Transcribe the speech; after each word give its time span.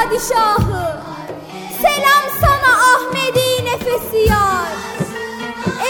padişahı. 0.00 1.00
Selam 1.82 2.24
sana 2.40 2.76
Ahmedi 2.94 3.64
nefesi 3.64 4.16
yar. 4.16 4.72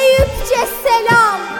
Eyüpçe 0.00 0.66
selam. 0.82 1.59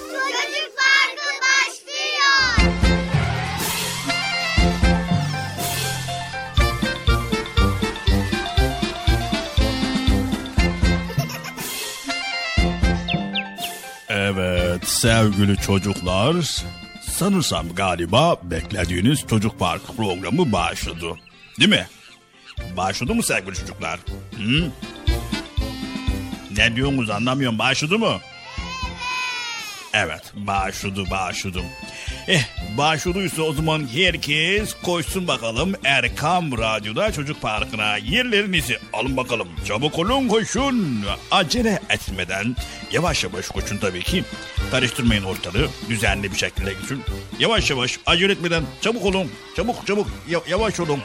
Sevgili 14.91 15.57
çocuklar. 15.57 16.35
Sanırsam 17.01 17.75
galiba 17.75 18.35
beklediğiniz 18.43 19.27
çocuk 19.29 19.59
parkı 19.59 19.95
programı 19.95 20.51
başladı. 20.51 21.05
Değil 21.59 21.69
mi? 21.69 21.87
Başladı 22.77 23.15
mı 23.15 23.23
sevgili 23.23 23.55
çocuklar? 23.55 23.99
Hı? 24.37 24.71
Ne 26.57 26.75
diyorsunuz 26.75 27.09
anlamıyorum. 27.09 27.59
Başladı 27.59 27.99
mı? 27.99 28.17
Evet 29.93 30.33
başladı 30.35 31.03
başladı. 31.11 31.61
Eh 32.27 32.43
başladıysa 32.77 33.41
o 33.41 33.53
zaman 33.53 33.87
herkes 33.93 34.73
koşsun 34.73 35.27
bakalım 35.27 35.73
Erkam 35.83 36.57
Radyo'da 36.57 37.11
Çocuk 37.11 37.41
Parkı'na 37.41 37.97
yerlerinizi 37.97 38.77
alın 38.93 39.17
bakalım. 39.17 39.47
Çabuk 39.67 39.99
olun 39.99 40.27
koşun. 40.27 41.05
Acele 41.31 41.79
etmeden 41.89 42.55
yavaş 42.91 43.23
yavaş 43.23 43.47
koşun 43.47 43.77
tabii 43.77 44.03
ki. 44.03 44.23
Karıştırmayın 44.71 45.23
ortalığı 45.23 45.67
düzenli 45.89 46.31
bir 46.31 46.37
şekilde 46.37 46.73
gitsin. 46.73 47.03
Yavaş 47.39 47.69
yavaş 47.69 47.99
acele 48.05 48.31
etmeden 48.31 48.63
çabuk 48.81 49.05
olun. 49.05 49.31
Çabuk 49.55 49.87
çabuk 49.87 50.07
ya- 50.29 50.41
yavaş 50.49 50.79
olun. 50.79 50.99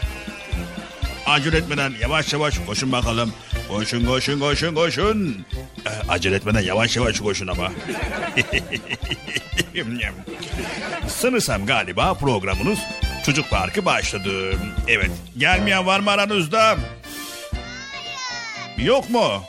Acele 1.26 1.56
etmeden 1.56 1.92
yavaş 2.00 2.32
yavaş 2.32 2.58
koşun 2.58 2.92
bakalım. 2.92 3.32
Koşun 3.68 4.04
koşun 4.06 4.40
koşun 4.40 4.74
koşun. 4.74 5.46
Ee, 5.86 5.90
acele 6.08 6.36
etmeden 6.36 6.60
yavaş 6.60 6.96
yavaş 6.96 7.20
koşun 7.20 7.46
ama. 7.46 7.72
Sanırsam 11.08 11.66
galiba 11.66 12.14
programınız 12.14 12.78
Çocuk 13.26 13.50
Parkı 13.50 13.84
başladı. 13.84 14.58
Evet. 14.88 15.10
Gelmeyen 15.38 15.86
var 15.86 16.00
mı 16.00 16.10
aranızda? 16.10 16.76
Yok 18.78 19.10
mu? 19.10 19.42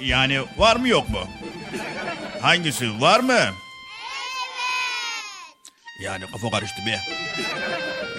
Yani 0.00 0.40
var 0.58 0.76
mı 0.76 0.88
yok 0.88 1.08
mu? 1.08 1.28
Hangisi 2.40 3.00
var 3.00 3.20
mı? 3.20 3.40
Yani 6.02 6.24
kafa 6.32 6.50
karıştı 6.50 6.82
bir. 6.86 6.98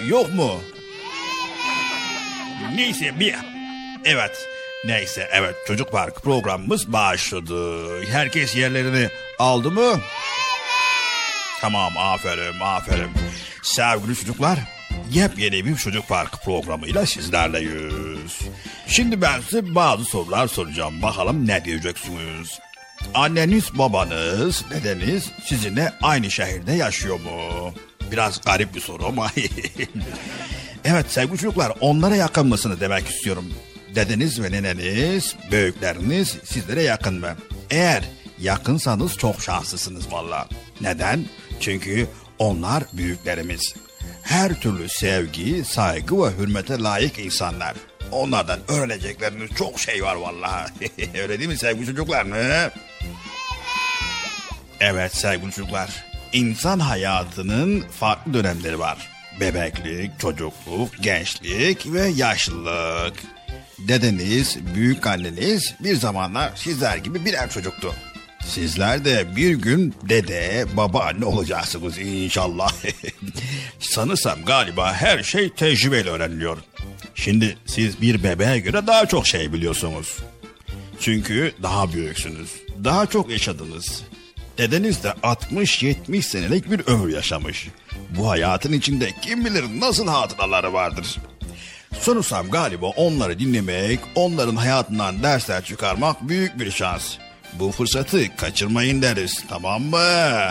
Yok 0.08 0.34
mu? 0.34 0.60
Neyse 2.74 3.20
bir. 3.20 3.34
Evet. 4.04 4.48
Neyse 4.84 5.28
evet 5.32 5.54
çocuk 5.66 5.92
park 5.92 6.22
programımız 6.22 6.92
başladı. 6.92 7.86
Herkes 8.06 8.56
yerlerini 8.56 9.08
aldı 9.38 9.70
mı? 9.70 10.00
Tamam 11.60 11.92
aferin 11.96 12.60
aferin. 12.60 13.10
Sevgili 13.62 14.16
çocuklar 14.16 14.58
yepyeni 15.10 15.64
bir 15.64 15.76
çocuk 15.76 16.08
park 16.08 16.44
programıyla 16.44 17.06
sizlerleyiz. 17.06 18.38
Şimdi 18.86 19.20
ben 19.22 19.40
size 19.40 19.74
bazı 19.74 20.04
sorular 20.04 20.48
soracağım. 20.48 21.02
Bakalım 21.02 21.46
ne 21.46 21.64
diyeceksiniz? 21.64 22.58
Anneniz, 23.14 23.78
babanız, 23.78 24.64
dedeniz 24.70 25.30
sizinle 25.44 25.92
aynı 26.02 26.30
şehirde 26.30 26.72
yaşıyor 26.72 27.20
mu? 27.20 27.74
Biraz 28.12 28.40
garip 28.40 28.74
bir 28.74 28.80
soru 28.80 29.06
ama. 29.06 29.30
evet 30.84 31.06
sevgili 31.08 31.38
çocuklar 31.38 31.72
onlara 31.80 32.16
yakın 32.16 32.46
mısınız 32.46 32.80
demek 32.80 33.08
istiyorum. 33.08 33.54
Dedeniz 33.94 34.42
ve 34.42 34.52
neneniz, 34.52 35.36
büyükleriniz 35.50 36.36
sizlere 36.44 36.82
yakın 36.82 37.20
mı? 37.20 37.36
Eğer 37.70 38.04
yakınsanız 38.38 39.16
çok 39.16 39.42
şanslısınız 39.42 40.12
valla. 40.12 40.48
Neden? 40.80 41.24
Çünkü 41.60 42.06
onlar 42.38 42.84
büyüklerimiz. 42.92 43.74
Her 44.22 44.60
türlü 44.60 44.88
sevgi, 44.88 45.64
saygı 45.64 46.22
ve 46.22 46.30
hürmete 46.38 46.78
layık 46.78 47.18
insanlar. 47.18 47.74
Onlardan 48.12 48.60
öğrenecekleriniz 48.68 49.50
çok 49.58 49.80
şey 49.80 50.02
var 50.02 50.14
vallahi. 50.14 50.72
Öyle 51.22 51.38
değil 51.38 51.50
mi 51.50 51.58
sevgili 51.58 51.86
çocuklar 51.86 52.24
mı? 52.24 52.36
Evet 54.80 55.14
sevgili 55.16 55.52
çocuklar. 55.52 56.04
İnsan 56.32 56.78
hayatının 56.78 57.80
farklı 57.80 58.34
dönemleri 58.34 58.78
var. 58.78 59.13
Bebeklik, 59.40 60.20
çocukluk, 60.20 61.02
gençlik 61.02 61.92
ve 61.92 62.08
yaşlılık. 62.08 63.14
Dedeniz, 63.78 64.58
büyük 64.74 65.06
anneniz 65.06 65.74
bir 65.80 65.96
zamanlar 65.96 66.52
sizler 66.56 66.96
gibi 66.96 67.24
birer 67.24 67.50
çocuktu. 67.50 67.94
Sizler 68.46 69.04
de 69.04 69.36
bir 69.36 69.54
gün 69.54 69.94
dede, 70.08 70.66
babaanne 70.76 71.24
olacaksınız 71.24 71.98
inşallah. 71.98 72.72
Sanırsam 73.78 74.44
galiba 74.44 74.92
her 74.92 75.22
şey 75.22 75.50
tecrübeyle 75.50 76.10
öğreniliyor. 76.10 76.58
Şimdi 77.14 77.56
siz 77.66 78.00
bir 78.00 78.22
bebeğe 78.22 78.58
göre 78.58 78.86
daha 78.86 79.06
çok 79.06 79.26
şey 79.26 79.52
biliyorsunuz. 79.52 80.16
Çünkü 81.00 81.52
daha 81.62 81.92
büyüksünüz. 81.92 82.50
Daha 82.84 83.06
çok 83.06 83.30
yaşadınız. 83.30 84.02
Dedeniz 84.58 85.04
de 85.04 85.14
60-70 85.22 86.22
senelik 86.22 86.70
bir 86.70 86.86
ömür 86.86 87.12
yaşamış. 87.12 87.68
Bu 88.10 88.30
hayatın 88.30 88.72
içinde 88.72 89.10
kim 89.22 89.44
bilir 89.44 89.64
nasıl 89.80 90.08
hatıraları 90.08 90.72
vardır. 90.72 91.16
Sorursam 92.00 92.50
galiba 92.50 92.86
onları 92.86 93.38
dinlemek, 93.38 94.00
onların 94.14 94.56
hayatından 94.56 95.22
dersler 95.22 95.64
çıkarmak 95.64 96.28
büyük 96.28 96.58
bir 96.58 96.70
şans. 96.70 97.14
Bu 97.52 97.72
fırsatı 97.72 98.36
kaçırmayın 98.36 99.02
deriz, 99.02 99.44
tamam 99.48 99.82
mı? 99.82 100.50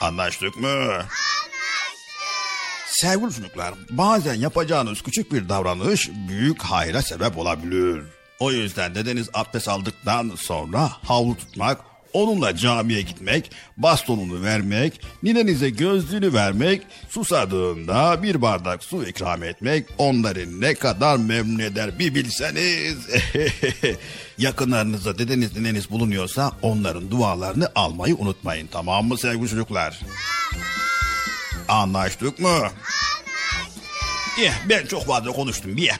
Anlaştık 0.00 0.56
mı? 0.56 0.68
Anlaştık. 0.68 1.36
Sevgili 2.88 3.34
çocuklar, 3.34 3.74
bazen 3.90 4.34
yapacağınız 4.34 5.02
küçük 5.02 5.32
bir 5.32 5.48
davranış 5.48 6.10
büyük 6.28 6.62
hayra 6.62 7.02
sebep 7.02 7.38
olabilir. 7.38 8.02
O 8.38 8.52
yüzden 8.52 8.94
dedeniz 8.94 9.28
abdest 9.34 9.68
aldıktan 9.68 10.32
sonra 10.36 10.92
havlu 11.02 11.36
tutmak, 11.36 11.80
onunla 12.16 12.56
camiye 12.56 13.02
gitmek, 13.02 13.50
bastonunu 13.76 14.42
vermek, 14.42 15.00
ninenize 15.22 15.70
gözlüğünü 15.70 16.32
vermek, 16.32 16.82
susadığında 17.08 18.22
bir 18.22 18.42
bardak 18.42 18.84
su 18.84 19.04
ikram 19.04 19.42
etmek 19.42 19.86
onları 19.98 20.60
ne 20.60 20.74
kadar 20.74 21.16
memnun 21.16 21.58
eder 21.58 21.98
bir 21.98 22.14
bilseniz. 22.14 22.96
Yakınlarınızda 24.38 25.18
dedeniz 25.18 25.56
nineniz 25.56 25.90
bulunuyorsa 25.90 26.52
onların 26.62 27.10
dualarını 27.10 27.68
almayı 27.74 28.16
unutmayın 28.16 28.66
tamam 28.66 29.08
mı 29.08 29.18
sevgili 29.18 29.48
çocuklar? 29.48 30.00
Anlaştık 31.68 32.38
mı? 32.38 32.48
Anlaştık. 32.48 32.86
İyi 34.38 34.52
ben 34.68 34.86
çok 34.86 35.06
fazla 35.06 35.32
konuştum 35.32 35.76
bir. 35.76 35.90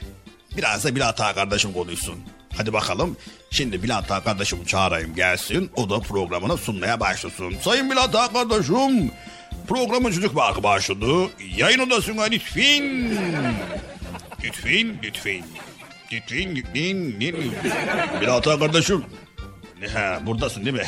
Biraz 0.57 0.85
da 0.85 0.95
Bilal 0.95 1.09
Ağa 1.19 1.35
kardeşim 1.35 1.73
konuşsun. 1.73 2.17
Hadi 2.57 2.73
bakalım. 2.73 3.17
Şimdi 3.51 3.83
Bilal 3.83 4.03
Ağa 4.11 4.23
kardeşim 4.25 4.65
çağırayım 4.65 5.15
gelsin. 5.15 5.71
O 5.77 5.91
da 5.91 6.01
programını 6.01 6.57
sunmaya 6.57 7.01
başlasın. 7.01 7.55
Sayın 7.63 7.91
Ağa 7.97 8.33
kardeşim. 8.33 9.11
Programın 9.69 10.13
çocuk 10.13 10.35
parkı 10.35 10.63
başladı. 10.63 11.07
Yayın 11.57 11.79
odasına 11.79 12.23
lütfen. 12.25 13.11
Lütfen, 14.45 14.97
lütfen. 15.03 15.43
Lütfen, 16.13 16.57
lütfen, 16.57 17.21
lütfen. 17.21 18.59
Kardeşim. 18.59 19.05
Ha, 19.95 20.21
buradasın 20.27 20.65
değil 20.65 20.77
mi? 20.77 20.83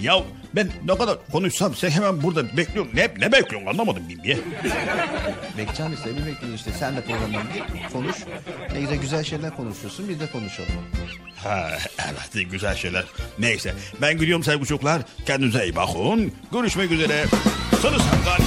ya 0.00 0.22
ben 0.54 0.70
ne 0.84 0.98
kadar 0.98 1.18
konuşsam 1.32 1.74
sen 1.74 1.90
hemen 1.90 2.22
burada 2.22 2.56
bekliyorsun. 2.56 2.96
Ne, 2.96 3.08
ne 3.18 3.32
bekliyorsun 3.32 3.66
anlamadım 3.66 4.02
bir. 4.08 4.38
Bekçam 5.58 5.92
işte 5.92 6.10
bir 6.16 6.26
bekliyoruz 6.26 6.54
işte. 6.58 6.70
Sen 6.78 6.96
de 6.96 7.00
programdan 7.00 7.46
konuş. 7.92 8.16
Ne 8.72 8.80
güzel 8.80 8.96
güzel 8.96 9.24
şeyler 9.24 9.56
konuşuyorsun 9.56 10.08
biz 10.08 10.20
de 10.20 10.26
konuşalım. 10.30 10.70
Ha, 11.36 11.70
evet 11.96 12.50
güzel 12.50 12.76
şeyler. 12.76 13.04
Neyse 13.38 13.74
ben 14.02 14.18
gidiyorum 14.18 14.44
sevgili 14.44 14.66
çocuklar. 14.66 15.02
Kendinize 15.26 15.64
iyi 15.64 15.76
bakın. 15.76 16.32
Görüşmek 16.52 16.90
üzere. 16.90 17.24
Sanırsam 17.82 18.18
galiba 18.24 18.45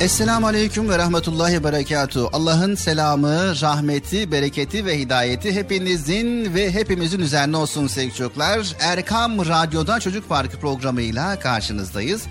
Esselamu 0.00 0.46
Aleyküm 0.46 0.88
ve 0.88 0.98
Rahmetullahi 0.98 1.54
ve 1.54 1.64
Berekatuhu. 1.64 2.30
Allah'ın 2.32 2.74
selamı, 2.74 3.60
rahmeti, 3.60 4.32
bereketi 4.32 4.86
ve 4.86 4.98
hidayeti 4.98 5.52
hepinizin 5.52 6.54
ve 6.54 6.72
hepimizin 6.72 7.20
üzerine 7.20 7.56
olsun 7.56 7.86
sevgili 7.86 8.14
çocuklar. 8.14 8.76
Erkam 8.80 9.38
Radyo'da 9.38 10.00
Çocuk 10.00 10.28
Parkı 10.28 10.56
programıyla 10.60 11.38
karşınızdayız. 11.38 12.22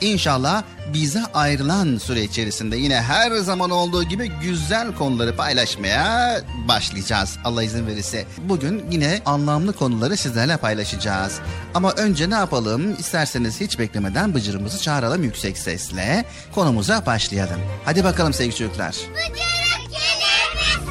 İnşallah 0.00 0.62
bize 0.92 1.22
ayrılan 1.34 1.98
süre 1.98 2.22
içerisinde 2.22 2.76
yine 2.76 3.02
her 3.02 3.32
zaman 3.32 3.70
olduğu 3.70 4.04
gibi 4.04 4.32
güzel 4.42 4.94
konuları 4.94 5.36
paylaşmaya 5.36 6.40
başlayacağız 6.68 7.36
Allah 7.44 7.62
izin 7.62 7.86
verirse. 7.86 8.24
Bugün 8.38 8.84
yine 8.90 9.20
anlamlı 9.26 9.72
konuları 9.72 10.16
sizlerle 10.16 10.56
paylaşacağız. 10.56 11.38
Ama 11.74 11.92
önce 11.92 12.30
ne 12.30 12.34
yapalım? 12.34 12.96
İsterseniz 12.98 13.60
hiç 13.60 13.78
beklemeden 13.78 14.34
bıcırımızı 14.34 14.82
çağıralım 14.82 15.22
yüksek 15.22 15.58
sesle. 15.58 16.24
Konumuza 16.54 17.06
başlayalım. 17.06 17.60
Hadi 17.84 18.04
bakalım 18.04 18.32
sevgili 18.32 18.56
çocuklar. 18.56 18.96
Bıcırık 19.10 19.90
gelir 19.90 20.54
misin? 20.54 20.88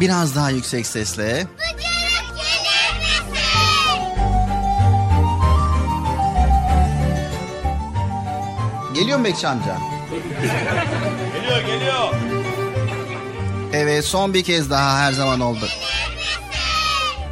Biraz 0.00 0.34
daha 0.34 0.50
yüksek 0.50 0.86
sesle. 0.86 1.46
Bıcırık 1.58 1.89
Geliyor 9.00 9.18
mu 9.18 9.24
Bekçi 9.24 9.48
amca? 9.48 9.78
Geliyor 11.34 11.60
geliyor. 11.60 12.14
Evet 13.72 14.04
son 14.04 14.34
bir 14.34 14.44
kez 14.44 14.70
daha 14.70 14.98
her 14.98 15.12
zaman 15.12 15.40
oldu. 15.40 15.68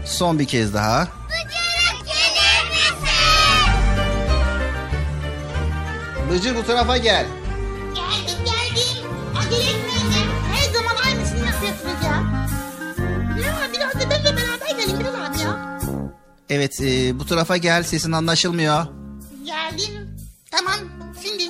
Son 0.04 0.38
bir 0.38 0.44
kez 0.46 0.74
daha. 0.74 1.08
Bıcır 6.30 6.56
bu 6.56 6.66
tarafa 6.66 6.96
gel. 6.96 7.26
Geldim 7.94 8.44
geldim. 8.44 9.06
Acele 9.38 9.62
etmeyin. 9.62 10.28
Her 10.52 10.72
zaman 10.72 10.96
aynısını 11.06 11.46
yapıyorsunuz 11.46 12.04
ya. 12.04 12.22
Bilal 13.36 13.48
abi 13.48 13.72
biraz 13.72 13.94
da 13.94 14.10
benimle 14.10 14.36
beraber 14.36 14.76
gelin 14.84 15.00
Bilal 15.00 15.14
abi 15.14 15.38
ya. 15.38 15.78
Evet 16.50 16.80
e, 16.80 17.18
bu 17.18 17.26
tarafa 17.26 17.56
gel 17.56 17.82
sesin 17.82 18.12
anlaşılmıyor. 18.12 18.86
Geldim. 19.44 20.18
Tamam 20.50 20.74
şimdi 21.22 21.42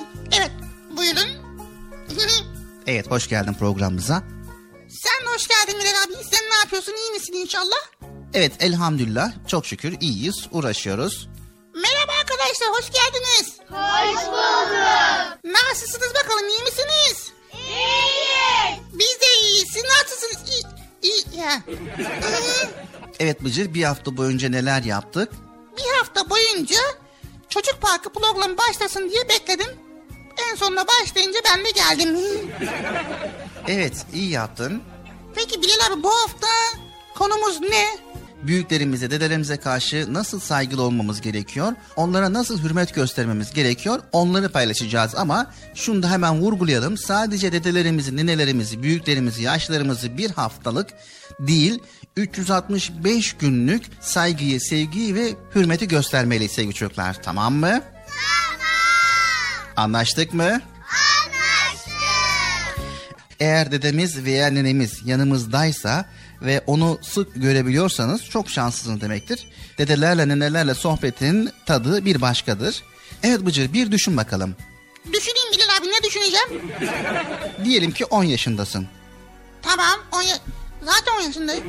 buyurun. 0.99 1.29
Evet 2.87 3.11
hoş 3.11 3.27
geldin 3.29 3.53
programımıza. 3.53 4.23
Sen 4.89 5.25
hoş 5.33 5.47
geldin 5.47 5.79
Bilal 5.79 6.03
abi. 6.05 6.13
Sen 6.31 6.49
ne 6.49 6.55
yapıyorsun 6.63 6.93
iyi 6.93 7.11
misin 7.11 7.33
inşallah? 7.33 7.77
Evet 8.33 8.51
elhamdülillah 8.59 9.31
çok 9.47 9.65
şükür 9.65 9.97
iyiyiz 10.01 10.47
uğraşıyoruz. 10.51 11.29
Merhaba 11.75 12.11
arkadaşlar 12.21 12.69
hoş 12.69 12.85
geldiniz. 12.91 13.59
Hoş 13.69 14.25
bulduk. 14.27 15.53
Nasılsınız 15.61 16.13
bakalım 16.23 16.47
iyi 16.49 16.61
misiniz? 16.63 17.31
İyiyiz. 17.53 18.79
Biz 18.93 19.21
de 19.21 19.41
iyiyiz. 19.43 19.67
Siz 19.73 19.83
nasılsınız? 19.83 20.49
İyi. 20.49 20.63
iyi. 21.11 21.39
Ya. 21.39 21.61
Evet 23.19 23.43
Bıcır 23.43 23.73
bir 23.73 23.83
hafta 23.83 24.17
boyunca 24.17 24.49
neler 24.49 24.83
yaptık? 24.83 25.31
Bir 25.77 25.97
hafta 25.97 26.29
boyunca 26.29 26.77
çocuk 27.49 27.81
parkı 27.81 28.09
programı 28.13 28.57
başlasın 28.57 29.09
diye 29.09 29.29
bekledim. 29.29 29.67
En 30.51 30.55
sonuna 30.55 30.85
başlayınca 30.87 31.39
ben 31.45 31.65
de 31.65 31.71
geldim. 31.71 32.17
Evet 33.67 33.93
iyi 34.13 34.29
yaptın. 34.29 34.81
Peki 35.35 35.61
Bilal 35.61 35.93
abi 35.93 36.03
bu 36.03 36.09
hafta 36.11 36.47
konumuz 37.15 37.61
ne? 37.61 37.85
Büyüklerimize, 38.43 39.11
dedelerimize 39.11 39.57
karşı 39.57 40.13
nasıl 40.13 40.39
saygılı 40.39 40.81
olmamız 40.81 41.21
gerekiyor? 41.21 41.73
Onlara 41.95 42.33
nasıl 42.33 42.63
hürmet 42.63 42.95
göstermemiz 42.95 43.53
gerekiyor? 43.53 43.99
Onları 44.11 44.51
paylaşacağız 44.51 45.15
ama 45.15 45.51
şunu 45.75 46.03
da 46.03 46.11
hemen 46.11 46.41
vurgulayalım. 46.41 46.97
Sadece 46.97 47.51
dedelerimizi, 47.51 48.15
ninelerimizi, 48.15 48.83
büyüklerimizi, 48.83 49.43
yaşlarımızı 49.43 50.17
bir 50.17 50.31
haftalık 50.31 50.89
değil 51.39 51.79
365 52.17 53.33
günlük 53.33 53.83
saygıyı, 54.01 54.61
sevgiyi 54.61 55.15
ve 55.15 55.35
hürmeti 55.55 55.87
göstermeliyiz 55.87 56.51
sevgili 56.51 56.73
çocuklar. 56.73 57.23
Tamam 57.23 57.53
mı? 57.53 57.81
Anlaştık 59.79 60.33
mı? 60.33 60.61
Eğer 63.39 63.71
dedemiz 63.71 64.25
veya 64.25 64.47
nenemiz 64.47 65.01
yanımızdaysa 65.05 66.05
ve 66.41 66.63
onu 66.67 66.99
sık 67.01 67.35
görebiliyorsanız 67.35 68.25
çok 68.25 68.49
şanslısınız 68.49 69.01
demektir. 69.01 69.47
Dedelerle 69.77 70.27
nenelerle 70.27 70.73
sohbetin 70.75 71.51
tadı 71.65 72.05
bir 72.05 72.21
başkadır. 72.21 72.83
Evet 73.23 73.39
Bıcır 73.45 73.73
bir 73.73 73.91
düşün 73.91 74.17
bakalım. 74.17 74.55
Düşüneyim 75.13 75.51
Bilal 75.53 75.77
abi 75.79 75.87
ne 75.87 76.03
düşüneceğim? 76.03 76.71
Diyelim 77.65 77.91
ki 77.91 78.05
10 78.05 78.23
yaşındasın. 78.23 78.87
Tamam 79.61 79.99
10 80.11 80.21
ya- 80.21 80.39
Zaten 80.81 81.17
10 81.19 81.21
yaşındayım. 81.21 81.63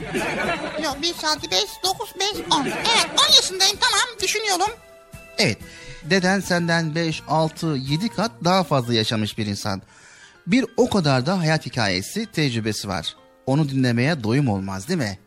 Yok 0.84 0.96
1, 1.02 1.14
6, 1.24 1.50
5, 1.50 1.60
9, 1.84 2.10
5, 2.20 2.28
10. 2.50 2.64
Evet 2.66 3.06
10 3.30 3.34
yaşındayım 3.36 3.76
tamam 3.80 4.06
düşünüyorum. 4.22 4.70
Evet 5.38 5.58
deden 6.04 6.40
senden 6.40 6.95
5, 6.95 7.23
6, 7.28 7.66
7 7.66 8.09
kat 8.09 8.30
daha 8.45 8.64
fazla 8.64 8.95
yaşamış 8.95 9.38
bir 9.38 9.47
insan. 9.47 9.83
Bir 10.47 10.66
o 10.76 10.90
kadar 10.90 11.26
da 11.26 11.38
hayat 11.38 11.66
hikayesi, 11.66 12.26
tecrübesi 12.26 12.88
var. 12.88 13.16
Onu 13.47 13.69
dinlemeye 13.69 14.25
doyum 14.25 14.49
olmaz 14.49 14.88
değil 14.88 14.99
mi? 14.99 15.19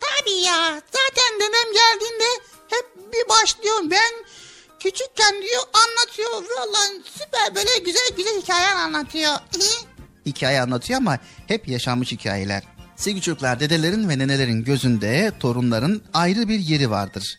Tabii 0.00 0.40
ya 0.44 0.70
zaten 0.74 1.34
dedem 1.36 1.72
geldiğinde 1.74 2.24
hep 2.68 3.12
bir 3.12 3.28
başlıyor. 3.28 3.76
Ben 3.90 4.24
küçükken 4.80 5.32
diyor 5.42 5.62
anlatıyor. 5.72 6.30
Vallahi 6.30 7.02
süper 7.04 7.54
böyle 7.54 7.78
güzel 7.78 8.08
güzel 8.16 8.42
hikayeler 8.42 8.76
anlatıyor. 8.76 9.32
hikaye 10.26 10.60
anlatıyor 10.60 11.00
ama 11.00 11.18
hep 11.46 11.68
yaşanmış 11.68 12.12
hikayeler. 12.12 12.62
Sevgili 12.96 13.22
çocuklar 13.22 13.60
dedelerin 13.60 14.08
ve 14.08 14.18
nenelerin 14.18 14.64
gözünde 14.64 15.32
torunların 15.40 16.02
ayrı 16.14 16.48
bir 16.48 16.58
yeri 16.58 16.90
vardır. 16.90 17.38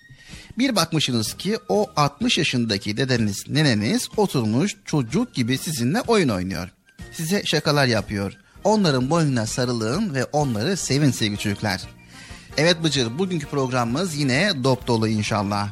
Bir 0.57 0.75
bakmışsınız 0.75 1.33
ki 1.33 1.57
o 1.69 1.89
60 1.95 2.37
yaşındaki 2.37 2.97
dedeniz, 2.97 3.43
neneniz 3.47 4.09
oturmuş 4.17 4.75
çocuk 4.85 5.33
gibi 5.33 5.57
sizinle 5.57 6.01
oyun 6.01 6.29
oynuyor. 6.29 6.69
Size 7.11 7.43
şakalar 7.45 7.85
yapıyor. 7.85 8.33
Onların 8.63 9.09
boynuna 9.09 9.45
sarılın 9.45 10.13
ve 10.13 10.25
onları 10.25 10.77
sevin 10.77 11.11
sevgili 11.11 11.37
çocuklar. 11.39 11.81
Evet 12.57 12.83
Bıcır 12.83 13.19
bugünkü 13.19 13.47
programımız 13.47 14.15
yine 14.15 14.51
dop 14.63 14.87
dolu 14.87 15.07
inşallah. 15.07 15.69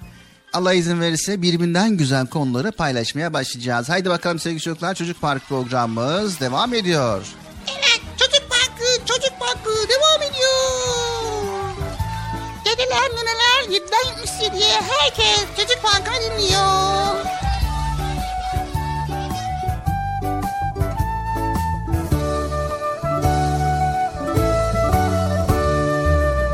Allah 0.54 0.74
izin 0.74 1.02
verirse 1.02 1.41
birbirinden 1.41 1.98
güzel 1.98 2.28
konuları 2.28 2.72
paylaşmaya 2.72 3.34
başlayacağız. 3.34 3.89
Haydi 3.89 4.10
bakalım 4.10 4.39
sevgili 4.39 4.62
çocuklar 4.62 4.96
çocuk 4.96 5.22
park 5.22 5.48
programımız 5.50 6.39
devam 6.39 6.74
ediyor. 6.74 7.26
Evet 7.67 8.02
çocuk 8.17 8.50
parkı 8.50 9.06
çocuk 9.06 9.39
parkı 9.39 9.69
devam 9.69 10.22
ediyor. 10.22 10.63
Dedeler 12.65 13.10
neneler 13.15 13.42
7'den 13.63 14.06
77'ye 14.23 14.82
herkes 14.82 15.45
çocuk 15.58 15.84
parkını 15.84 16.15
dinliyor. 16.15 17.26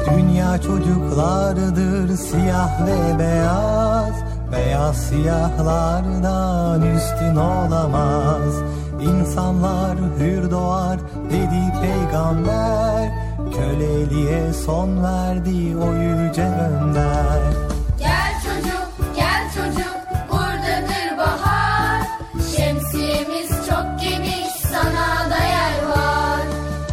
Dünya 0.10 0.62
çocuklardır 0.62 2.17
siyah 2.17 2.88
ve 2.88 3.19
beyaz. 3.19 4.13
Beyaz 4.52 4.98
siyahlardan 4.98 6.82
üstün 6.95 7.36
olamaz. 7.36 8.54
İnsanlar 9.02 9.98
hür 10.19 10.52
doğar 10.52 11.00
dedi 11.30 11.74
peygamber 11.82 13.29
Köleliğe 13.55 14.53
son 14.53 15.03
verdi 15.03 15.75
o 15.77 15.93
yüce 15.93 16.41
önder 16.43 17.41
Gel 17.99 18.33
çocuk, 18.43 19.15
gel 19.15 19.49
çocuk, 19.55 19.97
buradadır 20.31 21.17
bahar. 21.17 22.01
Şemsiyemiz 22.55 23.49
çok 23.69 23.85
geniş, 24.01 24.51
sana 24.71 25.29
da 25.29 25.43
yer 25.43 25.88
var. 25.89 26.41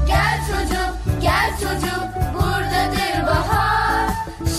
Gel 0.07 0.41
çocuk, 0.51 1.21
gel 1.23 1.51
çocuk, 1.61 2.09
buradadır 2.35 3.27
bahar. 3.27 4.11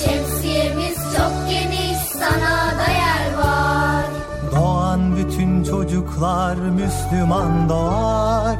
Şemsiyemiz 0.05 0.95
çok 1.17 1.49
geniş, 1.49 1.97
sana 2.13 2.79
da 2.79 2.91
yer 2.91 3.37
var. 3.37 4.05
Doğan 4.55 5.15
bütün 5.17 5.63
çocuklar 5.63 6.55
Müslüman 6.55 7.69
doğar 7.69 8.57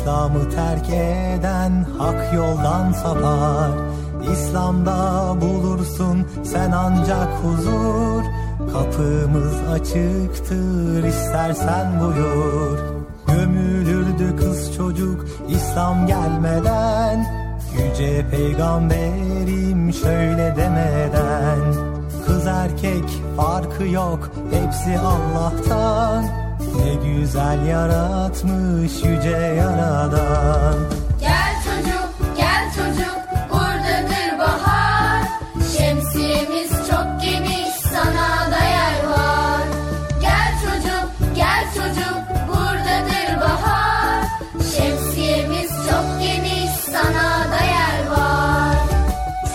İslam'ı 0.00 0.50
terk 0.50 0.88
eden 0.90 1.86
hak 1.98 2.34
yoldan 2.34 2.92
sapar. 2.92 3.70
İslam'da 4.32 5.34
bulursun 5.40 6.26
sen 6.44 6.70
ancak 6.70 7.28
huzur. 7.42 8.22
Kapımız 8.72 9.54
açıktır 9.72 11.04
istersen 11.04 12.00
buyur. 12.00 12.78
Gömülürdü 13.26 14.36
kız 14.36 14.76
çocuk 14.76 15.26
İslam 15.48 16.06
gelmeden. 16.06 17.26
Yüce 17.72 18.26
peygamberim 18.30 19.92
şöyle 19.92 20.56
demeden. 20.56 21.74
Kız 22.26 22.46
erkek 22.46 23.04
farkı 23.36 23.84
yok 23.86 24.30
hepsi 24.50 24.98
Allah'tan 24.98 26.49
Ne 26.76 26.94
güzel 26.94 27.66
yaratmış 27.66 28.92
yüce 29.04 29.30
yaradan 29.58 30.74
Gel 31.20 31.54
çocuk, 31.64 32.36
gel 32.36 32.64
çocuk, 32.76 33.18
buradadır 33.50 34.38
bahar. 34.38 35.22
Şemsiyemiz 35.78 36.70
çok 36.90 37.06
geniş, 37.22 37.74
sana 37.92 38.50
da 38.50 38.64
yer 38.64 39.08
var. 39.10 39.60
Gel 40.20 40.52
çocuk, 40.64 41.34
gel 41.36 41.64
çocuk, 41.74 42.20
buradadır 42.48 43.40
bahar. 43.40 44.24
Şemsiyemiz 44.76 45.70
çok 45.70 46.20
geniş, 46.22 46.70
sana 46.70 47.50
da 47.52 47.64
yer 47.64 48.10
var. 48.10 48.76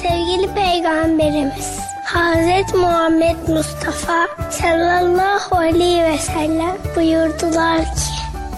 Sevgili 0.01 0.53
Peygamberimiz 0.53 1.84
Hazreti 2.15 2.77
Muhammed 2.77 3.47
Mustafa 3.47 4.27
sallallahu 4.49 5.55
aleyhi 5.55 6.03
ve 6.03 6.17
sellem 6.17 6.75
buyurdular 6.95 7.79
ki 7.79 8.15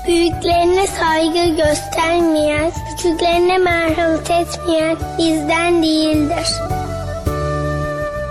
Büyüklerine 0.07 0.87
saygı 0.87 1.55
göstermeyen, 1.55 2.71
küçüklerine 2.89 3.57
merhamet 3.57 4.31
etmeyen 4.31 4.97
bizden 5.17 5.83
değildir. 5.83 6.47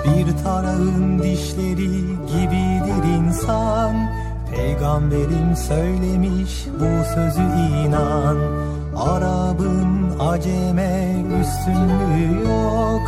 Bir 0.05 0.45
tarağın 0.45 1.19
dişleri 1.23 1.91
gibidir 2.27 3.17
insan. 3.19 3.95
Peygamberim 4.57 5.57
söylemiş 5.69 6.53
bu 6.81 7.15
sözü 7.15 7.43
inan. 7.87 8.37
Arabın 8.97 10.19
aceme 10.21 11.15
üstünlüğü 11.41 12.49
yok 12.49 13.06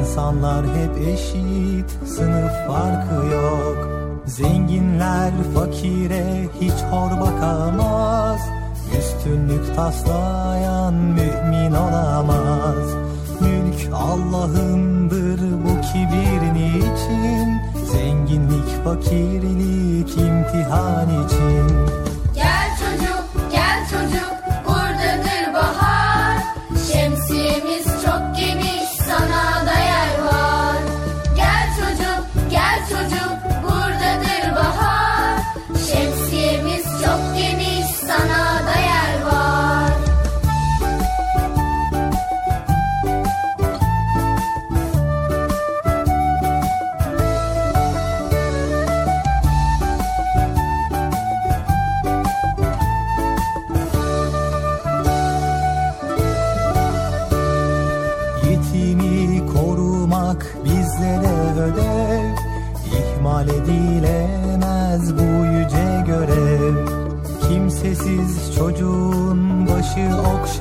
İnsanlar 0.00 0.66
hep 0.66 1.08
eşit 1.08 1.90
sınıf 2.06 2.52
farkı 2.66 3.26
yok. 3.26 3.88
Zenginler 4.26 5.32
fakire 5.54 6.48
hiç 6.60 6.72
hor 6.90 7.10
bakamaz. 7.20 8.40
Üstünlük 8.98 9.76
taslayan 9.76 10.94
mümin 10.94 11.72
olamaz. 11.72 12.94
Mülk 13.40 13.94
Allah'ındır 13.94 15.40
bu 15.40 15.80
kibir 15.80 16.54
niçin 16.54 17.60
Zenginlik 17.92 18.84
fakirlik 18.84 20.10
imtihan 20.10 21.26
için 21.26 21.76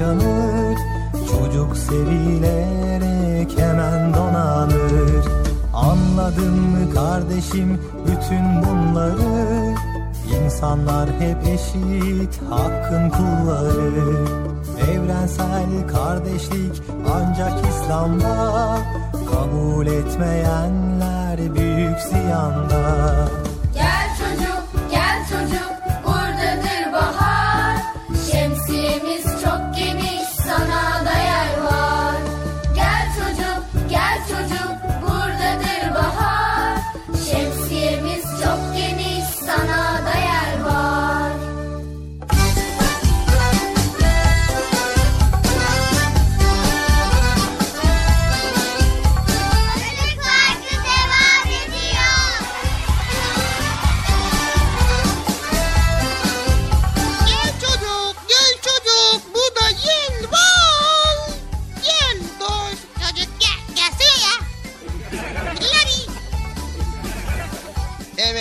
okşanır 0.02 0.78
Çocuk 1.32 1.78
sevilerek 1.78 3.60
hemen 3.60 4.14
donanır. 4.14 5.26
Anladın 5.74 6.54
mı 6.54 6.94
kardeşim 6.94 7.80
bütün 8.06 8.64
bunları? 8.64 9.76
İnsanlar 10.44 11.10
hep 11.10 11.38
eşit 11.48 12.42
hakkın 12.50 13.10
kulları. 13.10 14.26
Evrensel 14.92 15.88
kardeşlik 15.88 16.84
ancak 17.14 17.54
İslam'da 17.70 18.78
Kabul 19.32 19.88
etmeyenler 19.88 21.38
büyük 21.56 22.00
ziyanda 22.00 23.28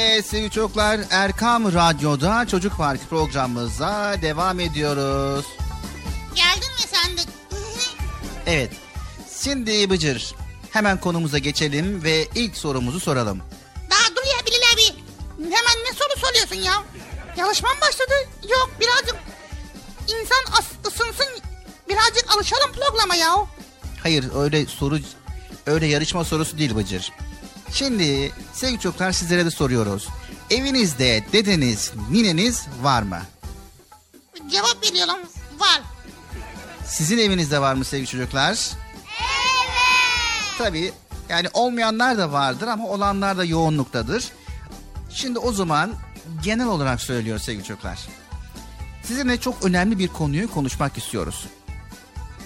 Evet 0.00 0.26
sevgili 0.26 0.50
çocuklar 0.50 1.00
Erkam 1.10 1.72
Radyo'da 1.74 2.46
Çocuk 2.46 2.76
Parkı 2.76 3.06
programımıza 3.06 4.16
devam 4.22 4.60
ediyoruz. 4.60 5.46
Geldin 6.34 6.70
mi 6.72 6.86
sen 6.86 7.16
de? 7.16 7.20
Evet 8.46 8.72
şimdi 9.42 9.90
Bıcır 9.90 10.34
hemen 10.70 11.00
konumuza 11.00 11.38
geçelim 11.38 12.02
ve 12.02 12.28
ilk 12.34 12.56
sorumuzu 12.56 13.00
soralım. 13.00 13.42
Daha 13.90 14.16
dur 14.16 14.22
ya 14.22 14.46
Bilal 14.46 14.74
abi. 14.74 15.02
Hemen 15.38 15.84
ne 15.84 15.92
soru 15.92 16.26
soruyorsun 16.26 16.56
ya? 16.56 16.84
Yarışma 17.36 17.68
mı 17.68 17.80
başladı? 17.80 18.14
Yok 18.48 18.70
birazcık 18.80 19.16
insan 20.02 20.64
ısınsın. 20.86 21.26
Birazcık 21.88 22.36
alışalım 22.36 22.72
programa 22.72 23.14
ya. 23.14 23.34
Hayır 24.02 24.24
öyle 24.36 24.66
soru 24.66 24.98
öyle 25.66 25.86
yarışma 25.86 26.24
sorusu 26.24 26.58
değil 26.58 26.76
Bıcır. 26.76 27.12
Şimdi 27.72 28.32
sevgili 28.52 28.80
çocuklar 28.80 29.12
sizlere 29.12 29.44
de 29.44 29.50
soruyoruz. 29.50 30.08
Evinizde 30.50 31.24
dedeniz, 31.32 31.92
nineniz 32.10 32.66
var 32.82 33.02
mı? 33.02 33.20
Cevap 34.50 34.76
veriyorum. 34.84 35.18
Var. 35.58 35.80
Sizin 36.86 37.18
evinizde 37.18 37.60
var 37.60 37.74
mı 37.74 37.84
sevgili 37.84 38.06
çocuklar? 38.08 38.70
Evet. 39.20 40.58
Tabii 40.58 40.92
yani 41.28 41.48
olmayanlar 41.52 42.18
da 42.18 42.32
vardır 42.32 42.66
ama 42.68 42.88
olanlar 42.88 43.38
da 43.38 43.44
yoğunluktadır. 43.44 44.24
Şimdi 45.10 45.38
o 45.38 45.52
zaman 45.52 45.92
genel 46.42 46.66
olarak 46.66 47.00
söylüyor 47.00 47.38
sevgili 47.38 47.64
çocuklar. 47.64 47.98
Sizinle 49.02 49.40
çok 49.40 49.64
önemli 49.64 49.98
bir 49.98 50.08
konuyu 50.08 50.50
konuşmak 50.50 50.98
istiyoruz. 50.98 51.46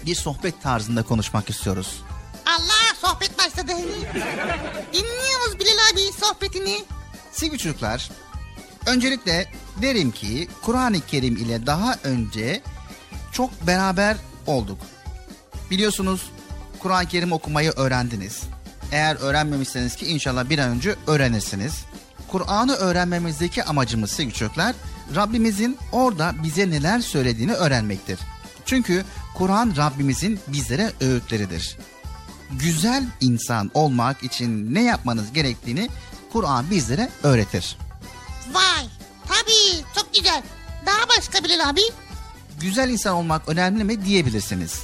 Bir 0.06 0.14
sohbet 0.14 0.62
tarzında 0.62 1.02
konuşmak 1.02 1.50
istiyoruz. 1.50 2.02
Sohbet 3.04 3.38
başladı. 3.38 3.72
Dinliyoruz 4.92 5.58
Bilal 5.60 5.78
abi 5.92 6.12
sohbetini. 6.20 6.84
Sevgili 7.32 7.58
çocuklar, 7.58 8.10
öncelikle 8.86 9.52
derim 9.82 10.10
ki 10.10 10.48
Kur'an-ı 10.62 11.00
Kerim 11.00 11.36
ile 11.36 11.66
daha 11.66 11.98
önce 12.04 12.62
çok 13.32 13.66
beraber 13.66 14.16
olduk. 14.46 14.78
Biliyorsunuz 15.70 16.30
Kur'an-ı 16.78 17.08
Kerim 17.08 17.32
okumayı 17.32 17.70
öğrendiniz. 17.70 18.42
Eğer 18.92 19.16
öğrenmemişseniz 19.16 19.96
ki 19.96 20.06
inşallah 20.06 20.48
bir 20.48 20.58
an 20.58 20.70
önce 20.70 20.96
öğrenirsiniz. 21.06 21.84
Kur'an'ı 22.28 22.74
öğrenmemizdeki 22.74 23.64
amacımız 23.64 24.10
sevgili 24.10 24.34
çocuklar, 24.34 24.74
Rabbimizin 25.14 25.78
orada 25.92 26.34
bize 26.42 26.70
neler 26.70 27.00
söylediğini 27.00 27.52
öğrenmektir. 27.52 28.18
Çünkü 28.66 29.04
Kur'an 29.34 29.74
Rabbimizin 29.76 30.40
bizlere 30.48 30.92
öğütleridir. 31.00 31.78
Güzel 32.52 33.04
insan 33.20 33.70
olmak 33.74 34.22
için 34.22 34.74
ne 34.74 34.82
yapmanız 34.82 35.32
gerektiğini 35.32 35.88
Kur'an 36.32 36.70
bizlere 36.70 37.08
öğretir. 37.22 37.76
Vay 38.52 38.86
tabii 39.28 39.84
çok 39.94 40.14
güzel. 40.14 40.42
Daha 40.86 41.08
başka 41.18 41.44
Bilal 41.44 41.68
abi. 41.68 41.80
Güzel 42.60 42.88
insan 42.88 43.14
olmak 43.14 43.48
önemli 43.48 43.84
mi 43.84 44.04
diyebilirsiniz. 44.04 44.82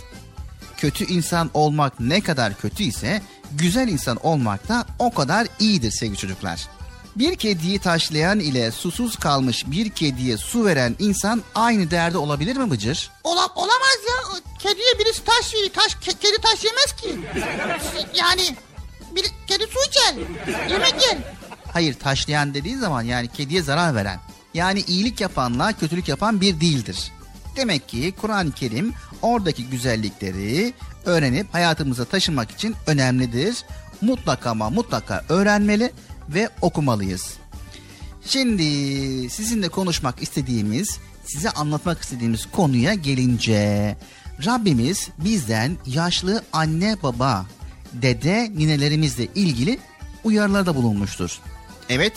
Kötü 0.76 1.04
insan 1.04 1.50
olmak 1.54 2.00
ne 2.00 2.20
kadar 2.20 2.54
kötü 2.54 2.82
ise 2.82 3.22
güzel 3.52 3.88
insan 3.88 4.16
olmak 4.26 4.68
da 4.68 4.86
o 4.98 5.14
kadar 5.14 5.46
iyidir 5.58 5.90
sevgili 5.90 6.16
çocuklar. 6.16 6.68
Bir 7.16 7.36
kediyi 7.36 7.78
taşlayan 7.78 8.40
ile 8.40 8.70
susuz 8.72 9.16
kalmış 9.16 9.64
bir 9.66 9.90
kediye 9.90 10.36
su 10.36 10.64
veren 10.64 10.96
insan 10.98 11.42
aynı 11.54 11.90
değerde 11.90 12.18
olabilir 12.18 12.56
mi 12.56 12.70
Bıcır? 12.70 13.10
Ola, 13.24 13.46
olamaz 13.54 13.98
ya. 14.08 14.40
Kediye 14.58 14.98
birisi 14.98 15.24
taş 15.24 15.54
veriyor. 15.54 15.70
Taş, 15.72 15.92
ke- 15.92 16.18
kedi 16.18 16.36
taş 16.42 16.64
yemez 16.64 16.92
ki. 16.96 17.20
Yani 18.14 18.42
bir 19.14 19.24
kedi 19.46 19.64
su 19.66 19.78
içer. 19.88 20.14
Yemek 20.70 20.94
yer. 21.02 21.18
Hayır 21.72 21.94
taşlayan 21.94 22.54
dediği 22.54 22.76
zaman 22.76 23.02
yani 23.02 23.28
kediye 23.28 23.62
zarar 23.62 23.94
veren. 23.94 24.20
Yani 24.54 24.80
iyilik 24.80 25.20
yapanla 25.20 25.72
kötülük 25.72 26.08
yapan 26.08 26.40
bir 26.40 26.60
değildir. 26.60 27.12
Demek 27.56 27.88
ki 27.88 28.14
Kur'an-ı 28.20 28.52
Kerim 28.52 28.94
oradaki 29.22 29.66
güzellikleri 29.66 30.74
öğrenip 31.04 31.54
hayatımıza 31.54 32.04
taşımak 32.04 32.50
için 32.50 32.76
önemlidir. 32.86 33.64
Mutlaka 34.00 34.50
ama 34.50 34.70
mutlaka 34.70 35.24
öğrenmeli 35.28 35.92
ve 36.34 36.48
okumalıyız. 36.60 37.34
Şimdi 38.26 38.64
sizinle 39.30 39.68
konuşmak 39.68 40.22
istediğimiz, 40.22 40.98
size 41.24 41.50
anlatmak 41.50 42.02
istediğimiz 42.02 42.46
konuya 42.52 42.94
gelince 42.94 43.96
Rabbimiz 44.46 45.08
bizden 45.18 45.76
yaşlı 45.86 46.42
anne 46.52 46.96
baba, 47.02 47.46
dede 47.92 48.52
ninelerimizle 48.56 49.26
ilgili 49.34 49.78
uyarılarda 50.24 50.74
bulunmuştur. 50.74 51.38
Evet, 51.88 52.12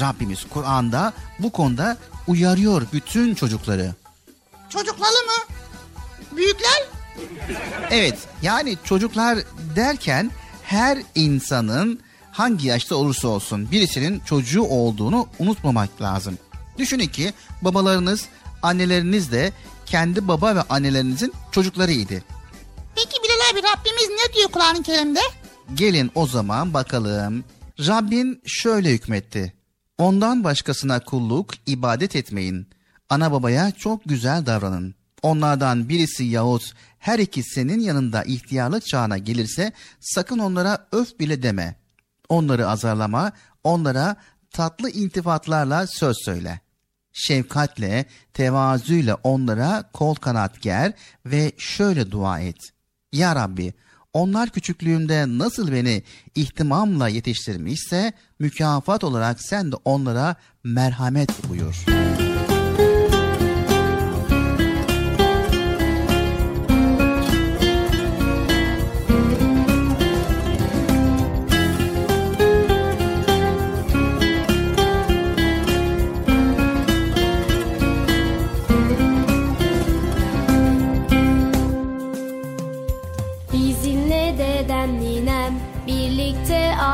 Rabbimiz 0.00 0.44
Kur'an'da 0.50 1.12
bu 1.38 1.52
konuda 1.52 1.98
uyarıyor 2.26 2.82
bütün 2.92 3.34
çocukları. 3.34 3.94
Çocukları 4.68 5.12
mı? 5.12 5.54
Büyükler? 6.36 6.86
Evet, 7.90 8.18
yani 8.42 8.76
çocuklar 8.84 9.38
derken 9.76 10.30
her 10.62 10.98
insanın 11.14 12.00
hangi 12.32 12.68
yaşta 12.68 12.96
olursa 12.96 13.28
olsun 13.28 13.70
birisinin 13.70 14.20
çocuğu 14.20 14.62
olduğunu 14.62 15.26
unutmamak 15.38 16.02
lazım. 16.02 16.38
Düşünün 16.78 17.06
ki 17.06 17.32
babalarınız, 17.62 18.28
anneleriniz 18.62 19.32
de 19.32 19.52
kendi 19.86 20.28
baba 20.28 20.56
ve 20.56 20.62
annelerinizin 20.62 21.32
çocuklarıydı. 21.52 22.22
Peki 22.94 23.16
Bilal 23.24 23.52
abi 23.52 23.58
Rabbimiz 23.68 24.08
ne 24.08 24.34
diyor 24.34 24.48
Kur'an-ı 24.48 24.82
Kerim'de? 24.82 25.20
Gelin 25.74 26.10
o 26.14 26.26
zaman 26.26 26.74
bakalım. 26.74 27.44
Rabbin 27.78 28.42
şöyle 28.46 28.90
hükmetti. 28.90 29.52
Ondan 29.98 30.44
başkasına 30.44 31.00
kulluk, 31.00 31.50
ibadet 31.66 32.16
etmeyin. 32.16 32.66
Ana 33.08 33.32
babaya 33.32 33.70
çok 33.70 34.00
güzel 34.04 34.46
davranın. 34.46 34.94
Onlardan 35.22 35.88
birisi 35.88 36.24
yahut 36.24 36.72
her 36.98 37.18
ikisi 37.18 37.50
senin 37.50 37.80
yanında 37.80 38.22
ihtiyarlık 38.22 38.86
çağına 38.86 39.18
gelirse 39.18 39.72
sakın 40.00 40.38
onlara 40.38 40.86
öf 40.92 41.18
bile 41.18 41.42
deme. 41.42 41.81
Onları 42.32 42.68
azarlama, 42.68 43.32
onlara 43.64 44.16
tatlı 44.50 44.90
intifatlarla 44.90 45.86
söz 45.86 46.16
söyle. 46.24 46.60
Şefkatle, 47.12 48.06
tevazuyla 48.32 49.18
onlara 49.22 49.90
kol 49.92 50.14
kanat 50.14 50.62
ger 50.62 50.92
ve 51.26 51.52
şöyle 51.58 52.10
dua 52.10 52.40
et. 52.40 52.56
Ya 53.12 53.36
Rabbi, 53.36 53.72
onlar 54.12 54.50
küçüklüğümde 54.50 55.24
nasıl 55.38 55.72
beni 55.72 56.02
ihtimamla 56.34 57.08
yetiştirmişse 57.08 58.12
mükafat 58.38 59.04
olarak 59.04 59.40
sen 59.40 59.72
de 59.72 59.76
onlara 59.84 60.36
merhamet 60.64 61.48
buyur. 61.48 62.01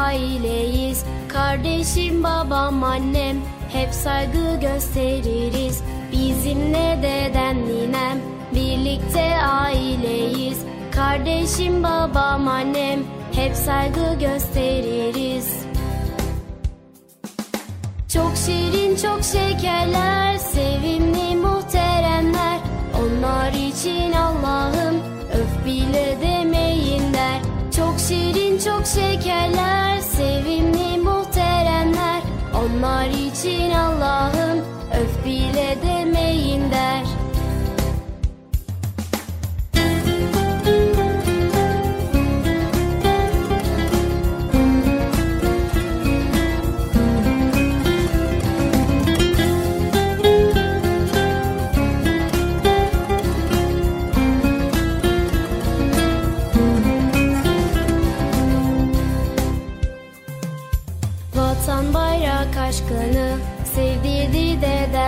Aileyiz. 0.08 1.04
Kardeşim 1.28 2.22
babam 2.22 2.82
annem 2.82 3.36
hep 3.72 3.94
saygı 3.94 4.60
gösteririz. 4.60 5.82
Bizimle 6.12 6.98
dedem 7.02 7.56
ninem 7.66 8.18
birlikte 8.54 9.42
aileyiz. 9.42 10.58
Kardeşim 10.94 11.82
babam 11.82 12.48
annem 12.48 13.00
hep 13.34 13.54
saygı 13.56 14.18
gösteririz. 14.20 15.58
Çok 18.14 18.32
şirin 18.46 18.96
çok 18.96 19.24
şekerler 19.24 20.38
Sevimli 20.38 21.36
muhteremler. 21.36 22.58
Onlar 23.00 23.52
için 23.52 24.12
Allah'ım 24.12 24.96
Öf 25.32 25.66
bile 25.66 26.16
der 26.22 26.27
Çok 27.78 28.00
şirin 28.00 28.58
çok 28.58 28.86
şekerler 28.86 29.98
Sevimli 29.98 30.98
muhteremler. 30.98 32.22
Onlar 32.54 33.08
için 33.08 33.70
Allah'ım 33.70 34.58
Öf 35.00 35.24
bile 35.26 35.76
demeyin 35.82 36.70
der 36.70 37.07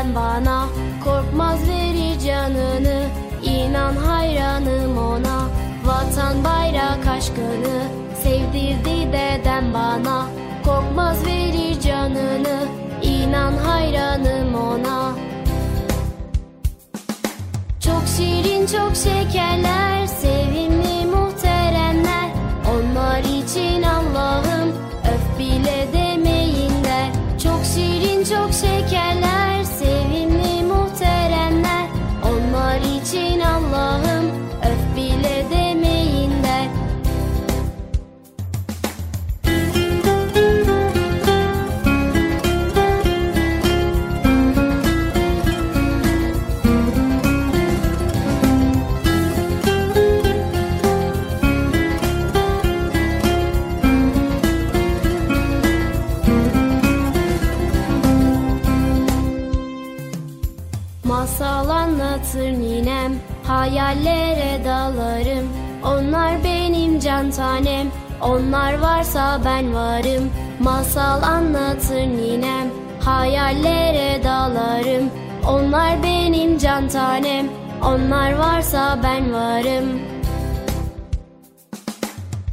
dedem 0.01 0.15
bana. 0.15 0.69
Korkmaz 1.05 1.59
verir 1.69 2.19
canını. 2.21 3.03
İnan 3.43 3.97
hayranım 3.97 4.99
ona. 4.99 5.49
Vatan 5.85 6.45
bayrak 6.45 7.07
aşkını. 7.07 7.83
Sevdirdi 8.23 9.13
dedem 9.13 9.75
bana. 9.75 10.27
Korkmaz 10.65 11.27
verir 11.27 11.81
canını. 11.81 12.59
İnan 13.03 13.53
hayranım 13.53 14.55
ona. 14.55 15.13
Çok 17.81 18.03
şirin 18.17 18.67
çok 18.67 18.97
şekerler. 18.97 20.07
Sevimli 20.07 21.07
muhteremler. 21.07 22.31
Onlar 22.71 23.21
için 23.21 23.83
Allah'ım. 23.83 24.69
Öf 25.05 25.39
bile 25.39 25.89
demeyin 25.93 26.85
der 26.85 27.11
Çok 27.43 27.65
şirin 27.75 28.25
çok 28.25 28.53
şekerler 28.53 28.70
ben 69.45 69.75
varım. 69.75 70.31
Masal 70.61 71.23
anlatır 71.23 72.01
ninem. 72.01 72.67
Hayallere 73.05 74.25
dalarım. 74.25 75.11
Onlar 75.49 76.03
benim 76.03 76.59
can 76.59 76.89
tanem. 76.89 77.47
Onlar 77.85 78.33
varsa 78.33 78.99
ben 79.03 79.33
varım. 79.33 80.01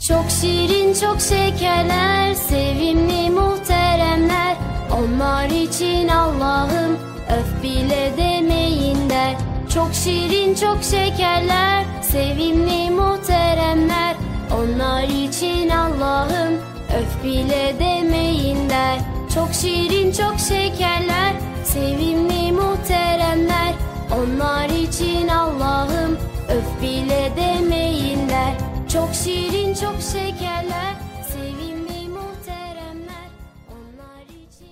Çok 0.07 0.25
şirin 0.41 0.93
çok 0.93 1.21
şekerler 1.21 2.33
Sevimli 2.33 3.29
muhteremler. 3.29 4.55
Onlar 4.91 5.49
için 5.49 6.07
Allah'ım 6.07 6.97
Öf 7.39 7.63
bile 7.63 8.13
demeyin 8.17 9.09
der 9.09 9.35
Çok 9.73 9.93
şirin 9.93 10.55
çok 10.55 10.83
şekerler 10.83 11.83
Sevimli 12.01 12.91
muhteremler. 12.91 14.15
Onlar 14.57 15.03
için 15.03 15.69
Allah'ım 15.69 16.76
Öf 16.97 17.23
bile 17.23 17.75
demeyin 17.79 18.69
der. 18.69 18.99
Çok 19.33 19.53
şirin 19.53 20.11
çok 20.11 20.39
şekerler. 20.39 21.33
Sevimli 21.65 22.51
muhteremler. 22.51 23.73
Onlar 24.11 24.69
için 24.69 25.27
Allah'ım. 25.27 26.17
Öf 26.49 26.81
bile 26.81 27.31
demeyinler 27.37 28.53
Çok 28.93 29.09
şirin 29.23 29.73
çok 29.73 29.95
şekerler. 30.01 30.95
Sevimli 31.31 32.09
muhteremler. 32.09 33.29
Onlar 33.69 34.23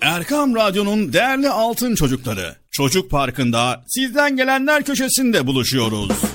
Erkam 0.01 0.55
Radyo'nun 0.55 1.13
değerli 1.13 1.49
altın 1.49 1.95
çocukları. 1.95 2.55
Çocuk 2.71 3.11
Parkı'nda 3.11 3.83
sizden 3.87 4.37
gelenler 4.37 4.83
köşesinde 4.83 5.47
buluşuyoruz. 5.47 6.34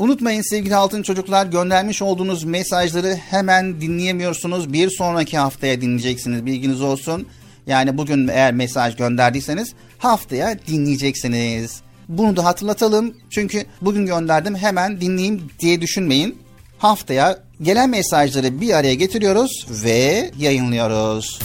Unutmayın 0.00 0.42
sevgili 0.42 0.76
altın 0.76 1.02
çocuklar 1.02 1.46
göndermiş 1.46 2.02
olduğunuz 2.02 2.44
mesajları 2.44 3.14
hemen 3.30 3.80
dinleyemiyorsunuz. 3.80 4.72
Bir 4.72 4.90
sonraki 4.90 5.38
haftaya 5.38 5.80
dinleyeceksiniz 5.80 6.46
bilginiz 6.46 6.82
olsun. 6.82 7.26
Yani 7.66 7.98
bugün 7.98 8.28
eğer 8.28 8.52
mesaj 8.52 8.96
gönderdiyseniz 8.96 9.72
haftaya 9.98 10.58
dinleyeceksiniz. 10.66 11.80
Bunu 12.08 12.36
da 12.36 12.44
hatırlatalım. 12.44 13.14
Çünkü 13.30 13.64
bugün 13.80 14.06
gönderdim 14.06 14.56
hemen 14.56 15.00
dinleyeyim 15.00 15.50
diye 15.58 15.80
düşünmeyin. 15.80 16.38
Haftaya 16.78 17.38
gelen 17.62 17.90
mesajları 17.90 18.60
bir 18.60 18.74
araya 18.74 18.94
getiriyoruz 18.94 19.66
ve 19.84 20.30
yayınlıyoruz. 20.38 21.38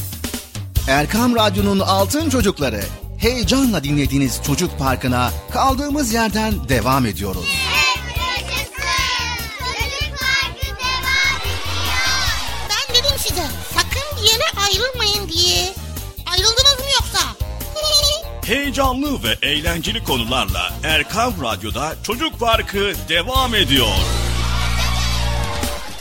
Erkam 0.89 1.36
Radyo'nun 1.36 1.80
altın 1.80 2.30
çocukları. 2.30 2.82
Heyecanla 3.18 3.84
dinlediğiniz 3.84 4.41
Çocuk 4.48 4.80
Parkı'na 4.80 5.32
kaldığımız 5.52 6.13
yerden 6.13 6.54
devam 6.70 7.06
ediyoruz. 7.06 7.46
Ayrılmayın 15.06 15.30
diye. 15.30 15.74
Ayrıldınız 16.32 16.80
mı 16.80 16.86
yoksa? 17.00 17.20
Heyecanlı 18.46 19.24
ve 19.24 19.48
eğlenceli 19.48 20.04
konularla 20.04 20.74
Erkam 20.84 21.34
Radyo'da 21.41 21.96
Çocuk 22.04 22.39
Parkı 22.39 22.94
devam 23.10 23.56
ediyor. 23.56 23.88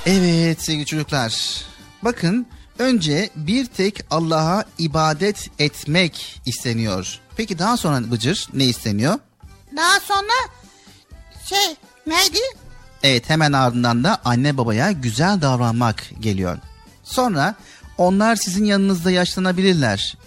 Evet 0.06 0.62
sevgili 0.62 0.86
çocuklar. 0.86 1.62
Bakın 2.02 2.46
önce 2.78 3.30
bir 3.36 3.66
tek 3.66 4.00
Allah'a 4.10 4.64
ibadet 4.78 5.50
etmek 5.58 6.40
isteniyor. 6.46 7.18
Peki 7.36 7.58
daha 7.58 7.76
sonra 7.76 8.10
Bıcır 8.10 8.48
ne 8.54 8.64
isteniyor? 8.64 9.18
Daha 9.76 10.00
sonra 10.00 10.50
şey 11.48 11.76
neydi? 12.06 12.38
Evet 13.02 13.30
hemen 13.30 13.52
ardından 13.52 14.04
da 14.04 14.18
anne 14.24 14.56
babaya 14.56 14.92
güzel 14.92 15.42
davranmak 15.42 16.04
geliyor. 16.20 16.58
Sonra 17.04 17.54
onlar 17.98 18.36
sizin 18.36 18.64
yanınızda 18.64 19.10
yaşlanabilirler 19.10 20.18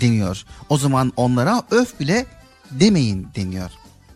deniyor. 0.00 0.44
O 0.68 0.78
zaman 0.78 1.12
onlara 1.16 1.62
öf 1.70 2.00
bile 2.00 2.26
demeyin 2.70 3.28
deniyor. 3.36 3.70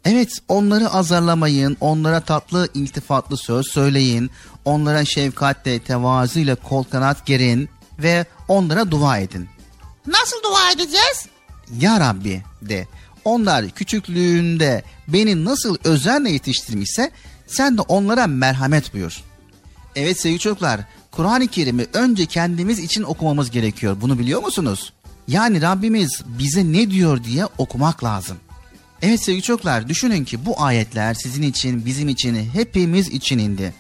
Evet 0.04 0.38
onları 0.48 0.90
azarlamayın, 0.90 1.76
onlara 1.80 2.20
tatlı 2.20 2.68
iltifatlı 2.74 3.36
söz 3.36 3.66
söyleyin, 3.66 4.30
onlara 4.64 5.04
şefkatle, 5.04 5.78
tevazuyla 5.78 6.54
kol 6.54 6.84
kanat 6.84 7.26
gerin 7.26 7.68
ve 7.98 8.26
onlara 8.48 8.90
dua 8.90 9.18
edin. 9.18 9.48
Nasıl 10.06 10.42
dua 10.42 10.70
edeceğiz? 10.70 11.26
Ya 11.80 12.00
Rabbi 12.00 12.42
de 12.62 12.88
onlar 13.24 13.68
küçüklüğünde 13.68 14.82
beni 15.08 15.44
nasıl 15.44 15.76
özenle 15.84 16.30
yetiştirmişse 16.30 17.10
sen 17.46 17.78
de 17.78 17.82
onlara 17.82 18.26
merhamet 18.26 18.94
buyur. 18.94 19.22
Evet 19.96 20.20
sevgili 20.20 20.38
çocuklar 20.38 20.80
Kur'an-ı 21.10 21.46
Kerim'i 21.46 21.86
önce 21.92 22.26
kendimiz 22.26 22.78
için 22.78 23.02
okumamız 23.02 23.50
gerekiyor. 23.50 23.96
Bunu 24.00 24.18
biliyor 24.18 24.42
musunuz? 24.42 24.92
Yani 25.28 25.62
Rabbimiz 25.62 26.22
bize 26.26 26.72
ne 26.72 26.90
diyor 26.90 27.24
diye 27.24 27.46
okumak 27.58 28.04
lazım. 28.04 28.36
Evet 29.02 29.22
sevgili 29.22 29.42
çocuklar 29.42 29.88
düşünün 29.88 30.24
ki 30.24 30.46
bu 30.46 30.62
ayetler 30.62 31.14
sizin 31.14 31.42
için, 31.42 31.86
bizim 31.86 32.08
için, 32.08 32.50
hepimiz 32.52 33.08
için 33.08 33.38
indi. 33.38 33.74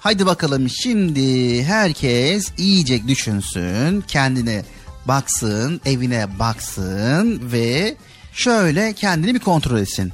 Haydi 0.00 0.26
bakalım 0.26 0.68
şimdi 0.68 1.64
herkes 1.64 2.52
iyice 2.58 3.08
düşünsün, 3.08 4.00
kendine 4.00 4.64
baksın, 5.08 5.80
evine 5.84 6.38
baksın 6.38 7.52
ve 7.52 7.96
şöyle 8.32 8.92
kendini 8.92 9.34
bir 9.34 9.40
kontrol 9.40 9.78
etsin. 9.78 10.12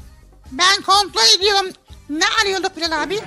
Ben 0.52 0.82
kontrol 0.82 1.38
ediyorum. 1.38 1.66
Ne 2.10 2.24
arıyorduk 2.42 2.76
Bilal 2.76 3.02
abi? 3.02 3.20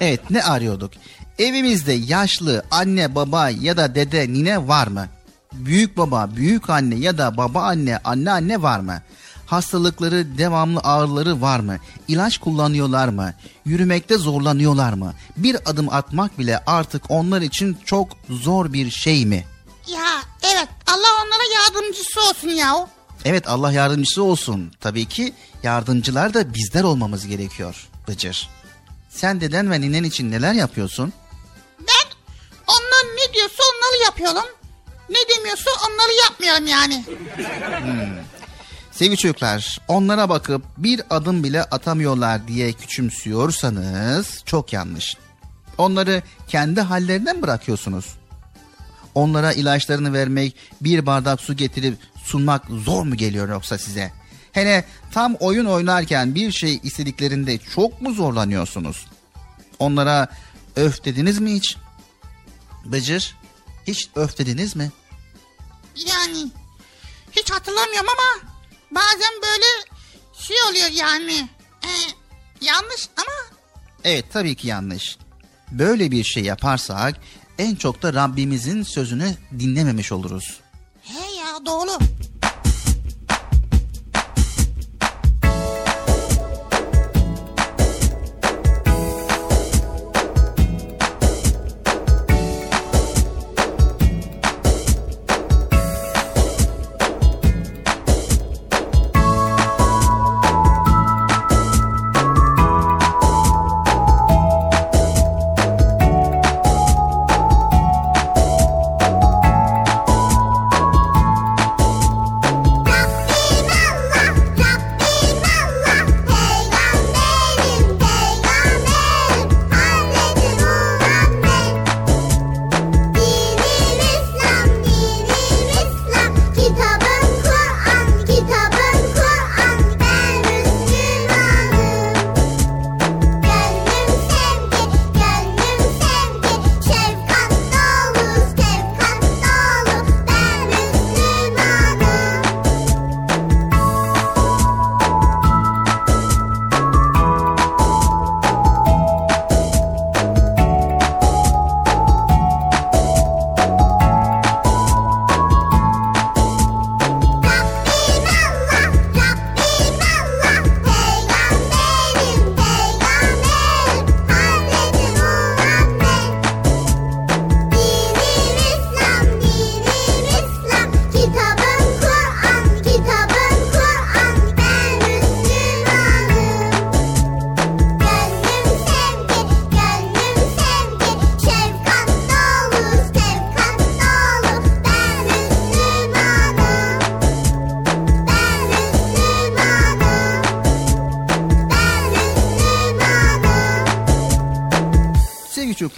Evet 0.00 0.30
ne 0.30 0.42
arıyorduk? 0.42 0.90
Evimizde 1.38 1.92
yaşlı 1.92 2.64
anne 2.70 3.14
baba 3.14 3.50
ya 3.50 3.76
da 3.76 3.94
dede 3.94 4.32
nine 4.32 4.68
var 4.68 4.86
mı? 4.86 5.08
Büyük 5.52 5.96
baba, 5.96 6.30
büyük 6.36 6.70
anne 6.70 6.94
ya 6.94 7.18
da 7.18 7.36
baba 7.36 7.62
anne, 7.62 7.98
anne 8.04 8.30
anne 8.30 8.62
var 8.62 8.80
mı? 8.80 9.02
Hastalıkları, 9.46 10.38
devamlı 10.38 10.80
ağrıları 10.80 11.40
var 11.40 11.60
mı? 11.60 11.78
İlaç 12.08 12.38
kullanıyorlar 12.38 13.08
mı? 13.08 13.34
Yürümekte 13.64 14.18
zorlanıyorlar 14.18 14.92
mı? 14.92 15.14
Bir 15.36 15.56
adım 15.70 15.88
atmak 15.88 16.38
bile 16.38 16.58
artık 16.66 17.10
onlar 17.10 17.42
için 17.42 17.78
çok 17.84 18.08
zor 18.30 18.72
bir 18.72 18.90
şey 18.90 19.26
mi? 19.26 19.44
Ya 19.88 20.06
evet 20.42 20.68
Allah 20.86 21.24
onlara 21.24 21.42
yardımcısı 21.54 22.20
olsun 22.20 22.48
ya. 22.48 22.88
Evet 23.24 23.48
Allah 23.48 23.72
yardımcısı 23.72 24.22
olsun. 24.22 24.72
Tabii 24.80 25.04
ki 25.04 25.34
yardımcılar 25.62 26.34
da 26.34 26.54
bizler 26.54 26.82
olmamız 26.82 27.26
gerekiyor 27.26 27.88
Bıcır. 28.08 28.48
Sen 29.10 29.40
deden 29.40 29.70
ve 29.70 29.80
ninen 29.80 30.04
için 30.04 30.30
neler 30.30 30.52
yapıyorsun? 30.52 31.12
Onlar 32.66 33.16
ne 33.16 33.34
diyorsa 33.34 33.62
onları 33.72 34.02
yapıyorum. 34.04 34.50
Ne 35.10 35.36
demiyorsa 35.36 35.70
onları 35.88 36.12
yapmıyorum 36.22 36.66
yani. 36.66 37.04
Sevgili 38.92 39.16
çocuklar, 39.16 39.78
onlara 39.88 40.28
bakıp 40.28 40.62
bir 40.76 41.02
adım 41.10 41.44
bile 41.44 41.62
atamıyorlar 41.62 42.48
diye 42.48 42.72
küçümsüyorsanız 42.72 44.42
çok 44.44 44.72
yanlış. 44.72 45.16
Onları 45.78 46.22
kendi 46.48 46.80
hallerinden 46.80 47.42
bırakıyorsunuz. 47.42 48.14
Onlara 49.14 49.52
ilaçlarını 49.52 50.12
vermek, 50.12 50.56
bir 50.80 51.06
bardak 51.06 51.40
su 51.40 51.56
getirip 51.56 51.98
sunmak 52.24 52.64
zor 52.84 53.02
mu 53.02 53.16
geliyor 53.16 53.48
yoksa 53.48 53.78
size? 53.78 54.12
Hele 54.52 54.84
tam 55.12 55.34
oyun 55.34 55.64
oynarken 55.64 56.34
bir 56.34 56.52
şey 56.52 56.80
istediklerinde 56.82 57.58
çok 57.58 58.02
mu 58.02 58.12
zorlanıyorsunuz? 58.12 59.06
Onlara 59.78 60.28
öf 60.76 61.04
dediniz 61.04 61.38
mi 61.38 61.54
hiç? 61.54 61.76
Bıcır, 62.84 63.36
hiç 63.86 64.08
öf 64.14 64.38
dediniz 64.38 64.76
mi? 64.76 64.92
Yani 65.96 66.50
hiç 67.32 67.50
hatırlamıyorum 67.50 68.08
ama 68.08 68.50
bazen 68.90 69.32
böyle 69.42 69.66
şey 70.38 70.56
oluyor 70.70 70.90
yani. 70.90 71.48
Ee, 71.84 71.88
yanlış 72.60 73.08
ama 73.16 73.58
Evet 74.04 74.24
tabii 74.32 74.54
ki 74.54 74.68
yanlış. 74.68 75.18
Böyle 75.70 76.10
bir 76.10 76.24
şey 76.24 76.42
yaparsak 76.44 77.14
en 77.58 77.74
çok 77.74 78.02
da 78.02 78.14
Rabbimizin 78.14 78.82
sözünü 78.82 79.34
dinlememiş 79.58 80.12
oluruz. 80.12 80.60
he 81.02 81.30
ya 81.36 81.66
doğru. 81.66 81.98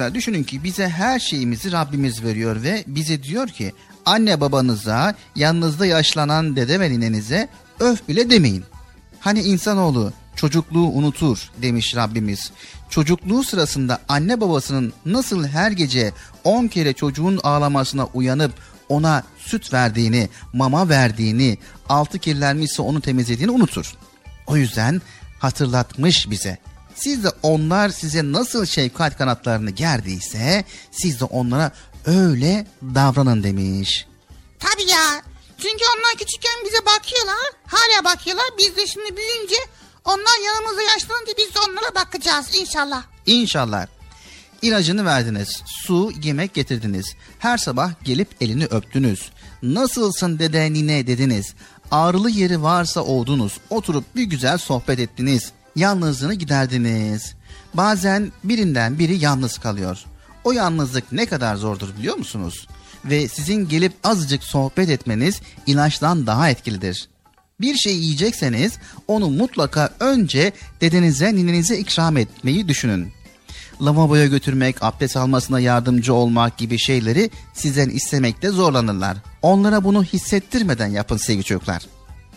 Çocuklar 0.06 0.14
düşünün 0.14 0.44
ki 0.44 0.64
bize 0.64 0.88
her 0.88 1.18
şeyimizi 1.18 1.72
Rabbimiz 1.72 2.24
veriyor 2.24 2.62
ve 2.62 2.84
bize 2.86 3.22
diyor 3.22 3.48
ki 3.48 3.72
anne 4.04 4.40
babanıza 4.40 5.14
yanınızda 5.36 5.86
yaşlanan 5.86 6.56
dede 6.56 6.80
ve 6.80 6.90
ninenize 6.90 7.48
öf 7.80 8.08
bile 8.08 8.30
demeyin. 8.30 8.64
Hani 9.20 9.42
insanoğlu 9.42 10.12
çocukluğu 10.36 10.88
unutur 10.88 11.50
demiş 11.62 11.96
Rabbimiz. 11.96 12.52
Çocukluğu 12.90 13.44
sırasında 13.44 13.98
anne 14.08 14.40
babasının 14.40 14.92
nasıl 15.06 15.46
her 15.46 15.70
gece 15.70 16.12
10 16.44 16.68
kere 16.68 16.92
çocuğun 16.92 17.40
ağlamasına 17.42 18.06
uyanıp 18.06 18.52
ona 18.88 19.22
süt 19.38 19.72
verdiğini, 19.72 20.28
mama 20.52 20.88
verdiğini, 20.88 21.58
altı 21.88 22.18
kirlenmişse 22.18 22.82
onu 22.82 23.00
temizlediğini 23.00 23.50
unutur. 23.50 23.94
O 24.46 24.56
yüzden 24.56 25.02
hatırlatmış 25.38 26.30
bize. 26.30 26.58
Siz 26.96 27.24
de 27.24 27.28
onlar 27.42 27.88
size 27.88 28.32
nasıl 28.32 28.66
şefkat 28.66 29.18
kanatlarını 29.18 29.70
gerdiyse 29.70 30.64
siz 30.90 31.20
de 31.20 31.24
onlara 31.24 31.72
öyle 32.06 32.66
davranın 32.82 33.42
demiş. 33.42 34.06
Tabii 34.58 34.90
ya. 34.90 35.22
Çünkü 35.58 35.84
onlar 35.96 36.12
küçükken 36.18 36.52
bize 36.66 36.78
bakıyorlar. 36.86 37.50
Hala 37.66 38.04
bakıyorlar. 38.04 38.46
Biz 38.58 38.76
de 38.76 38.86
şimdi 38.86 39.16
büyüyünce 39.16 39.56
onlar 40.04 40.44
yanımızda 40.46 40.82
yaşlanınca 40.82 41.32
biz 41.38 41.54
de 41.54 41.58
onlara 41.58 41.94
bakacağız 41.94 42.46
inşallah. 42.54 43.02
İnşallah. 43.26 43.86
İlacını 44.62 45.04
verdiniz, 45.04 45.62
su, 45.66 46.12
yemek 46.22 46.54
getirdiniz. 46.54 47.14
Her 47.38 47.58
sabah 47.58 47.90
gelip 48.04 48.28
elini 48.40 48.64
öptünüz. 48.64 49.30
Nasılsın 49.62 50.38
dede 50.38 50.72
nine 50.72 51.06
dediniz. 51.06 51.54
Ağrılı 51.90 52.30
yeri 52.30 52.62
varsa 52.62 53.00
oldunuz. 53.00 53.52
Oturup 53.70 54.16
bir 54.16 54.22
güzel 54.22 54.58
sohbet 54.58 54.98
ettiniz. 54.98 55.52
Yalnızlığını 55.76 56.34
giderdiniz. 56.34 57.34
Bazen 57.74 58.32
birinden 58.44 58.98
biri 58.98 59.16
yalnız 59.16 59.58
kalıyor. 59.58 60.04
O 60.44 60.52
yalnızlık 60.52 61.12
ne 61.12 61.26
kadar 61.26 61.56
zordur 61.56 61.88
biliyor 61.98 62.16
musunuz? 62.16 62.66
Ve 63.04 63.28
sizin 63.28 63.68
gelip 63.68 63.92
azıcık 64.04 64.44
sohbet 64.44 64.90
etmeniz 64.90 65.40
ilaçtan 65.66 66.26
daha 66.26 66.50
etkilidir. 66.50 67.08
Bir 67.60 67.74
şey 67.74 67.96
yiyecekseniz 67.96 68.72
onu 69.08 69.30
mutlaka 69.30 69.90
önce 70.00 70.52
dedenize 70.80 71.34
ninenize 71.34 71.78
ikram 71.78 72.16
etmeyi 72.16 72.68
düşünün. 72.68 73.12
Lavaboya 73.82 74.26
götürmek, 74.26 74.76
abdest 74.80 75.16
almasına 75.16 75.60
yardımcı 75.60 76.14
olmak 76.14 76.58
gibi 76.58 76.78
şeyleri 76.78 77.30
sizden 77.54 77.88
istemekte 77.88 78.48
zorlanırlar. 78.48 79.16
Onlara 79.42 79.84
bunu 79.84 80.04
hissettirmeden 80.04 80.88
yapın 80.88 81.16
sevgili 81.16 81.44
çocuklar. 81.44 81.86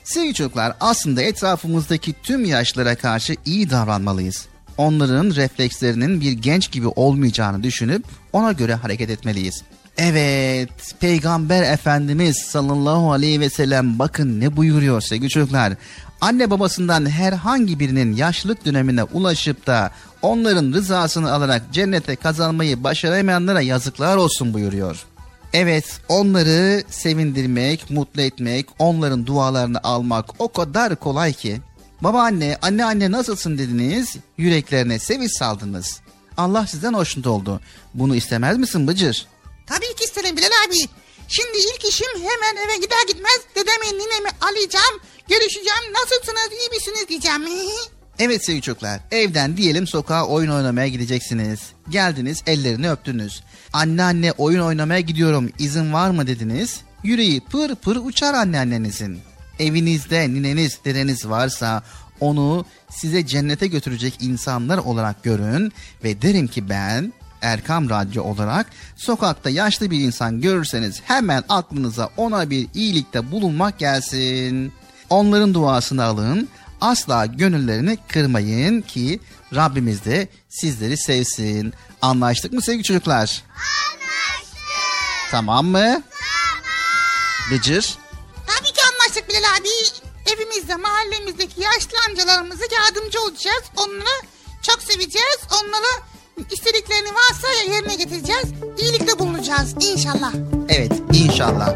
Sevgili 0.09 0.33
çocuklar 0.33 0.73
aslında 0.79 1.21
etrafımızdaki 1.21 2.13
tüm 2.23 2.45
yaşlara 2.45 2.95
karşı 2.95 3.35
iyi 3.45 3.69
davranmalıyız. 3.69 4.45
Onların 4.77 5.35
reflekslerinin 5.35 6.21
bir 6.21 6.31
genç 6.31 6.71
gibi 6.71 6.87
olmayacağını 6.87 7.63
düşünüp 7.63 8.05
ona 8.33 8.51
göre 8.51 8.75
hareket 8.75 9.09
etmeliyiz. 9.09 9.63
Evet, 9.97 10.69
Peygamber 10.99 11.73
Efendimiz 11.73 12.37
sallallahu 12.37 13.11
aleyhi 13.11 13.39
ve 13.39 13.49
sellem 13.49 13.99
bakın 13.99 14.39
ne 14.39 14.57
buyuruyor 14.57 15.01
sevgili 15.01 15.29
çocuklar. 15.29 15.73
Anne 16.21 16.49
babasından 16.49 17.09
herhangi 17.09 17.79
birinin 17.79 18.15
yaşlılık 18.15 18.65
dönemine 18.65 19.03
ulaşıp 19.03 19.67
da 19.67 19.91
onların 20.21 20.73
rızasını 20.73 21.31
alarak 21.31 21.61
cennete 21.71 22.15
kazanmayı 22.15 22.83
başaramayanlara 22.83 23.61
yazıklar 23.61 24.17
olsun 24.17 24.53
buyuruyor. 24.53 25.05
Evet, 25.53 25.85
onları 26.09 26.83
sevindirmek, 26.89 27.89
mutlu 27.89 28.21
etmek, 28.21 28.65
onların 28.79 29.25
dualarını 29.25 29.79
almak 29.83 30.41
o 30.41 30.51
kadar 30.51 30.95
kolay 30.95 31.33
ki. 31.33 31.61
Babaanne, 32.01 32.57
anne 32.61 32.85
anne 32.85 33.11
nasılsın 33.11 33.57
dediniz, 33.57 34.15
yüreklerine 34.37 34.99
sevinç 34.99 35.31
saldınız. 35.37 35.99
Allah 36.37 36.67
sizden 36.67 36.93
hoşnut 36.93 37.27
oldu. 37.27 37.61
Bunu 37.93 38.15
istemez 38.15 38.57
misin 38.57 38.87
Bıcır? 38.87 39.27
Tabii 39.67 39.95
ki 39.95 40.03
isterim 40.03 40.37
Bilal 40.37 40.47
abi. 40.67 40.77
Şimdi 41.27 41.57
ilk 41.57 41.85
işim 41.85 42.07
hemen 42.15 42.65
eve 42.65 42.75
gider 42.75 43.07
gitmez 43.07 43.39
dedemi 43.55 43.99
ninemi 43.99 44.29
alacağım. 44.41 44.99
Görüşeceğim 45.29 45.93
nasılsınız 45.93 46.49
iyi 46.61 46.69
misiniz 46.69 47.09
diyeceğim. 47.09 47.41
Evet 48.19 48.45
sevgili 48.45 48.61
çocuklar, 48.61 48.99
evden 49.11 49.57
diyelim 49.57 49.87
sokağa 49.87 50.25
oyun 50.25 50.51
oynamaya 50.51 50.87
gideceksiniz. 50.87 51.59
Geldiniz, 51.89 52.43
ellerini 52.47 52.91
öptünüz. 52.91 53.43
Anneanne 53.73 54.31
oyun 54.31 54.61
oynamaya 54.61 54.99
gidiyorum, 54.99 55.49
izin 55.59 55.93
var 55.93 56.09
mı 56.09 56.27
dediniz. 56.27 56.81
Yüreği 57.03 57.41
pır 57.41 57.75
pır 57.75 57.95
uçar 57.95 58.33
anneannenizin. 58.33 59.19
Evinizde 59.59 60.29
nineniz, 60.29 60.79
dedeniz 60.85 61.29
varsa 61.29 61.83
onu 62.19 62.65
size 62.89 63.25
cennete 63.25 63.67
götürecek 63.67 64.13
insanlar 64.21 64.77
olarak 64.77 65.23
görün 65.23 65.71
ve 66.03 66.21
derim 66.21 66.47
ki 66.47 66.69
ben 66.69 67.13
Erkam 67.41 67.89
Radyo 67.89 68.23
olarak 68.23 68.65
sokakta 68.95 69.49
yaşlı 69.49 69.91
bir 69.91 69.99
insan 69.99 70.41
görürseniz 70.41 71.01
hemen 71.03 71.43
aklınıza 71.49 72.09
ona 72.17 72.49
bir 72.49 72.67
iyilikte 72.73 73.31
bulunmak 73.31 73.79
gelsin. 73.79 74.73
Onların 75.09 75.53
duasını 75.53 76.03
alın. 76.03 76.49
Asla 76.81 77.25
gönüllerini 77.25 77.97
kırmayın 78.07 78.81
ki 78.81 79.19
Rabbimiz 79.55 80.05
de 80.05 80.27
sizleri 80.49 80.97
sevsin. 80.97 81.73
Anlaştık 82.01 82.53
mı 82.53 82.61
sevgili 82.61 82.83
çocuklar? 82.83 83.43
Anlaştık. 83.55 85.31
Tamam 85.31 85.65
mı? 85.65 85.79
Tamam. 85.79 86.01
Bıcır. 87.51 87.97
Tabii 88.47 88.67
ki 88.73 88.81
anlaştık 88.93 89.29
Bilal 89.29 89.39
abi. 89.59 89.69
Evimizde 90.33 90.75
mahallemizdeki 90.75 91.61
yaşlı 91.61 91.97
amcalarımıza 92.09 92.63
yardımcı 92.75 93.21
olacağız. 93.21 93.63
Onları 93.77 94.21
çok 94.61 94.81
seveceğiz. 94.81 95.37
Onlara 95.61 96.07
istediklerini 96.51 97.09
varsa 97.15 97.47
yerine 97.73 97.95
getireceğiz. 97.95 98.45
İyilikte 98.77 99.19
bulunacağız 99.19 99.75
inşallah. 99.81 100.33
Evet 100.69 100.91
inşallah. 101.13 101.75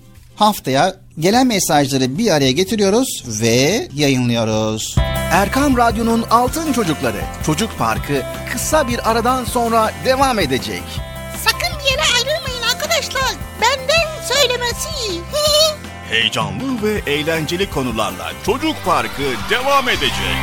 Haftaya 0.41 0.95
gelen 1.19 1.47
mesajları 1.47 2.17
bir 2.17 2.31
araya 2.31 2.51
getiriyoruz 2.51 3.23
ve 3.41 3.87
yayınlıyoruz. 3.95 4.95
Erkam 5.31 5.77
Radyo'nun 5.77 6.25
Altın 6.31 6.73
Çocukları 6.73 7.21
Çocuk 7.45 7.77
Parkı 7.77 8.23
kısa 8.51 8.87
bir 8.87 9.11
aradan 9.11 9.43
sonra 9.43 9.91
devam 10.05 10.39
edecek. 10.39 10.83
Sakın 11.45 11.79
bir 11.79 11.91
yere 11.91 12.01
ayrılmayın 12.15 12.63
arkadaşlar. 12.73 13.35
Benden 13.61 14.25
söylemesi. 14.25 14.89
Heyecanlı 16.09 16.83
ve 16.83 17.11
eğlenceli 17.11 17.69
konularla 17.69 18.31
Çocuk 18.45 18.75
Parkı 18.85 19.23
devam 19.49 19.89
edecek. 19.89 20.37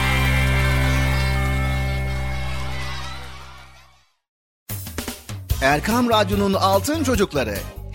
Erkam 5.62 6.11
Radyo'nun 6.11 6.55
Altın 6.55 7.05
Çocukları 7.05 7.55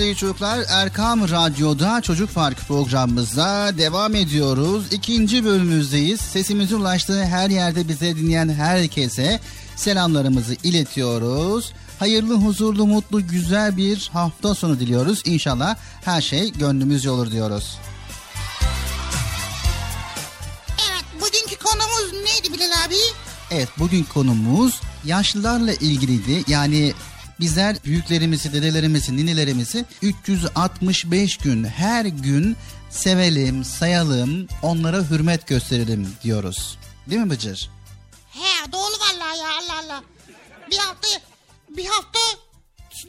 Sevgili 0.00 0.16
çocuklar 0.16 0.64
Erkam 0.68 1.30
Radyo'da 1.30 2.00
Çocuk 2.00 2.34
Park 2.34 2.58
programımıza 2.68 3.78
devam 3.78 4.14
ediyoruz. 4.14 4.92
İkinci 4.92 5.44
bölümümüzdeyiz. 5.44 6.20
Sesimizin 6.20 6.76
ulaştığı 6.76 7.24
her 7.24 7.50
yerde 7.50 7.88
bize 7.88 8.16
dinleyen 8.16 8.48
herkese 8.48 9.40
selamlarımızı 9.76 10.54
iletiyoruz. 10.64 11.72
Hayırlı, 11.98 12.34
huzurlu, 12.34 12.86
mutlu, 12.86 13.26
güzel 13.26 13.76
bir 13.76 14.10
hafta 14.12 14.54
sonu 14.54 14.80
diliyoruz. 14.80 15.22
İnşallah 15.24 15.76
her 16.04 16.20
şey 16.20 16.52
gönlümüzce 16.52 17.10
olur 17.10 17.30
diyoruz. 17.30 17.78
Evet 20.68 21.04
bugünkü 21.14 21.64
konumuz 21.64 22.12
neydi 22.12 22.52
Bilal 22.54 22.86
abi? 22.86 22.94
Evet 23.50 23.68
bugün 23.78 24.04
konumuz 24.04 24.80
yaşlılarla 25.04 25.72
ilgiliydi. 25.72 26.44
Yani 26.48 26.92
bizler 27.40 27.76
büyüklerimizi, 27.84 28.52
dedelerimizi, 28.52 29.16
ninelerimizi 29.16 29.84
365 30.02 31.36
gün 31.36 31.64
her 31.64 32.04
gün 32.04 32.56
sevelim, 32.90 33.64
sayalım, 33.64 34.48
onlara 34.62 35.10
hürmet 35.10 35.46
gösterelim 35.46 36.16
diyoruz. 36.22 36.78
Değil 37.06 37.20
mi 37.20 37.30
Bıcır? 37.30 37.70
He 38.30 38.72
doğru 38.72 38.92
vallahi 39.00 39.38
ya 39.38 39.48
Allah 39.48 39.78
Allah. 39.84 40.02
Bir 40.70 40.78
hafta 40.78 41.08
bir 41.68 41.86
hafta 41.86 42.18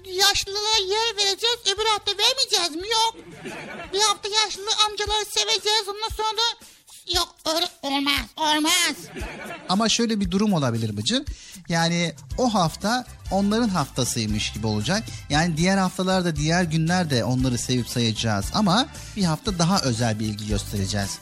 yaşlılara 0.05 0.77
yer 0.77 1.17
vereceğiz 1.17 1.59
öbür 1.65 1.86
hafta 1.86 2.11
vermeyeceğiz 2.11 2.75
mi? 2.75 2.89
Yok. 2.89 3.15
Bir 3.93 3.99
hafta 3.99 4.29
yaşlı 4.29 4.69
amcaları 4.86 5.25
seveceğiz 5.25 5.88
ondan 5.88 6.15
sonra 6.17 6.38
da 6.38 6.65
yok 7.16 7.36
öyle 7.56 7.68
olmaz 7.82 8.22
olmaz. 8.38 8.95
Ama 9.70 9.89
şöyle 9.89 10.20
bir 10.20 10.32
durum 10.32 10.54
olabilir 10.54 10.97
Bıcır. 10.97 11.24
Yani 11.70 12.14
o 12.38 12.54
hafta 12.54 13.06
onların 13.32 13.70
haftasıymış 13.70 14.54
gibi 14.54 14.68
olacak. 14.68 15.04
Yani 15.30 15.58
diğer 15.58 15.78
haftalarda, 15.78 16.36
diğer 16.36 16.64
günlerde 16.64 17.24
onları 17.24 17.58
sevip 17.58 17.89
sayacağız. 17.89 18.45
Ama 18.54 18.88
bir 19.16 19.24
hafta 19.24 19.60
daha 19.60 19.82
özel 19.82 20.20
bir 20.20 20.26
ilgi 20.26 20.47
göstereceğiz. 20.47 21.20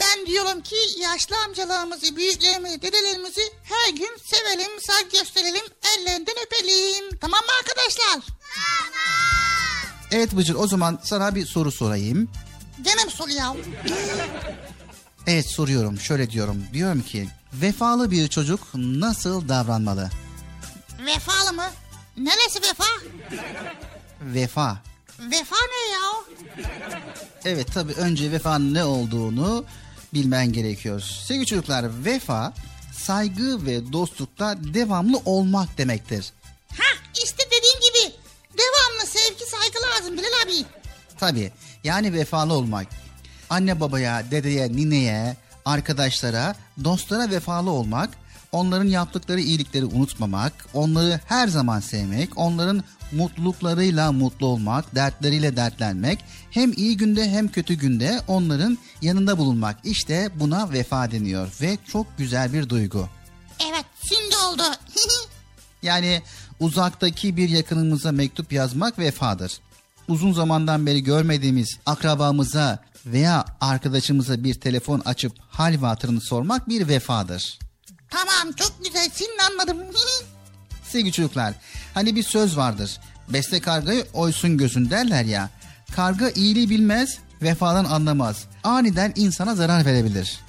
Ben 0.00 0.26
diyorum 0.26 0.60
ki 0.60 0.76
yaşlı 1.00 1.36
amcalarımızı, 1.46 2.16
büyüklerimizi, 2.16 2.82
dedelerimizi 2.82 3.42
her 3.62 3.92
gün 3.94 4.18
sevelim, 4.24 4.80
saygı 4.80 5.10
gösterelim, 5.10 5.64
ellerinden 5.96 6.34
öpelim. 6.46 7.18
Tamam 7.20 7.40
mı 7.40 7.50
arkadaşlar? 7.60 8.36
Evet 10.10 10.36
Bıcır 10.36 10.54
o 10.54 10.66
zaman 10.66 11.00
sana 11.04 11.34
bir 11.34 11.46
soru 11.46 11.72
sorayım. 11.72 12.28
Gene 12.82 13.04
mi 13.04 13.10
soru 13.10 13.30
ya? 13.30 13.54
Evet 15.30 15.46
soruyorum 15.50 16.00
şöyle 16.00 16.30
diyorum. 16.30 16.64
Diyorum 16.72 17.02
ki 17.02 17.28
vefalı 17.52 18.10
bir 18.10 18.28
çocuk 18.28 18.60
nasıl 18.74 19.48
davranmalı? 19.48 20.10
Vefalı 21.06 21.52
mı? 21.52 21.66
Neresi 22.16 22.62
vefa? 22.62 22.84
Vefa. 24.20 24.78
Vefa 25.18 25.56
ne 25.56 25.92
ya? 25.92 26.00
Evet 27.44 27.66
tabii 27.74 27.92
önce 27.92 28.32
vefanın 28.32 28.74
ne 28.74 28.84
olduğunu 28.84 29.64
bilmen 30.14 30.52
gerekiyor. 30.52 31.00
Sevgili 31.00 31.46
çocuklar 31.46 32.04
vefa 32.04 32.52
saygı 32.92 33.66
ve 33.66 33.92
dostlukta 33.92 34.56
devamlı 34.74 35.18
olmak 35.24 35.78
demektir. 35.78 36.32
Ha 36.78 36.86
işte 37.24 37.44
dediğim 37.46 37.80
gibi 37.80 38.14
devamlı 38.58 39.06
sevgi 39.06 39.44
saygı 39.50 39.78
lazım 39.86 40.18
Bilal 40.18 40.42
abi. 40.44 40.66
Tabii 41.20 41.52
yani 41.84 42.12
vefalı 42.12 42.52
olmak. 42.52 42.86
Anne 43.50 43.80
babaya, 43.80 44.30
dedeye, 44.30 44.72
nineye, 44.72 45.36
arkadaşlara, 45.64 46.54
dostlara 46.84 47.30
vefalı 47.30 47.70
olmak, 47.70 48.10
onların 48.52 48.88
yaptıkları 48.88 49.40
iyilikleri 49.40 49.84
unutmamak, 49.84 50.52
onları 50.74 51.20
her 51.26 51.48
zaman 51.48 51.80
sevmek, 51.80 52.38
onların 52.38 52.84
mutluluklarıyla 53.12 54.12
mutlu 54.12 54.46
olmak, 54.46 54.94
dertleriyle 54.94 55.56
dertlenmek, 55.56 56.24
hem 56.50 56.72
iyi 56.72 56.96
günde 56.96 57.30
hem 57.30 57.48
kötü 57.48 57.74
günde 57.74 58.20
onların 58.28 58.78
yanında 59.02 59.38
bulunmak. 59.38 59.76
İşte 59.84 60.30
buna 60.34 60.72
vefa 60.72 61.10
deniyor 61.10 61.48
ve 61.60 61.78
çok 61.92 62.18
güzel 62.18 62.52
bir 62.52 62.68
duygu. 62.68 63.08
Evet 63.70 63.84
şimdi 64.08 64.36
oldu. 64.36 64.62
Yani 65.82 66.22
uzaktaki 66.60 67.36
bir 67.36 67.48
yakınımıza 67.48 68.12
mektup 68.12 68.52
yazmak 68.52 68.98
vefadır. 68.98 69.52
Uzun 70.08 70.32
zamandan 70.32 70.86
beri 70.86 71.02
görmediğimiz 71.02 71.78
akrabamıza 71.86 72.78
veya 73.12 73.44
arkadaşımıza 73.60 74.44
bir 74.44 74.54
telefon 74.54 75.00
açıp 75.04 75.32
hal 75.48 75.82
ve 75.82 75.86
hatırını 75.86 76.20
sormak 76.20 76.68
bir 76.68 76.88
vefadır. 76.88 77.58
tamam 78.10 78.52
çok 78.56 78.84
güzel 78.84 79.10
şimdi 79.14 79.42
anladım. 79.50 79.78
Sevgili 80.82 81.12
çocuklar, 81.12 81.54
hani 81.94 82.16
bir 82.16 82.22
söz 82.22 82.56
vardır. 82.56 83.00
Beste 83.28 83.60
kargayı 83.60 84.06
oysun 84.12 84.58
gözün 84.58 84.90
derler 84.90 85.24
ya. 85.24 85.50
Karga 85.96 86.30
iyiliği 86.30 86.70
bilmez, 86.70 87.18
vefadan 87.42 87.84
anlamaz. 87.84 88.44
Aniden 88.64 89.12
insana 89.16 89.54
zarar 89.54 89.86
verebilir. 89.86 90.40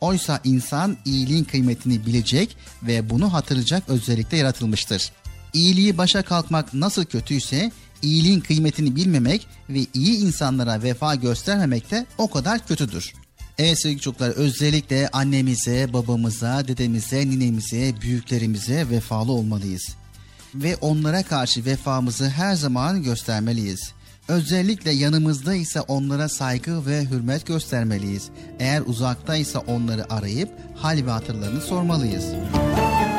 Oysa 0.00 0.40
insan 0.44 0.96
iyiliğin 1.04 1.44
kıymetini 1.44 2.06
bilecek 2.06 2.56
ve 2.82 3.10
bunu 3.10 3.32
hatırlayacak 3.32 3.82
özellikle 3.88 4.36
yaratılmıştır. 4.36 5.12
İyiliği 5.52 5.98
başa 5.98 6.22
kalkmak 6.22 6.74
nasıl 6.74 7.04
kötüyse 7.04 7.72
iyiliğin 8.02 8.40
kıymetini 8.40 8.96
bilmemek 8.96 9.46
ve 9.70 9.86
iyi 9.94 10.18
insanlara 10.18 10.82
vefa 10.82 11.14
göstermemek 11.14 11.90
de 11.90 12.06
o 12.18 12.30
kadar 12.30 12.66
kötüdür. 12.66 13.12
Evet 13.58 13.80
sevgili 13.80 14.00
çocuklar 14.00 14.30
özellikle 14.30 15.08
annemize, 15.08 15.92
babamıza, 15.92 16.68
dedemize, 16.68 17.30
ninemize, 17.30 17.94
büyüklerimize 18.00 18.90
vefalı 18.90 19.32
olmalıyız. 19.32 19.88
Ve 20.54 20.76
onlara 20.76 21.22
karşı 21.22 21.64
vefamızı 21.64 22.28
her 22.28 22.54
zaman 22.54 23.02
göstermeliyiz. 23.02 23.92
Özellikle 24.28 24.90
yanımızda 24.90 25.54
ise 25.54 25.80
onlara 25.80 26.28
saygı 26.28 26.86
ve 26.86 27.04
hürmet 27.10 27.46
göstermeliyiz. 27.46 28.28
Eğer 28.58 28.82
uzaktaysa 28.86 29.58
onları 29.58 30.12
arayıp 30.12 30.50
hal 30.76 31.06
ve 31.06 31.10
hatırlarını 31.10 31.60
sormalıyız. 31.60 32.24
Ben 32.54 33.17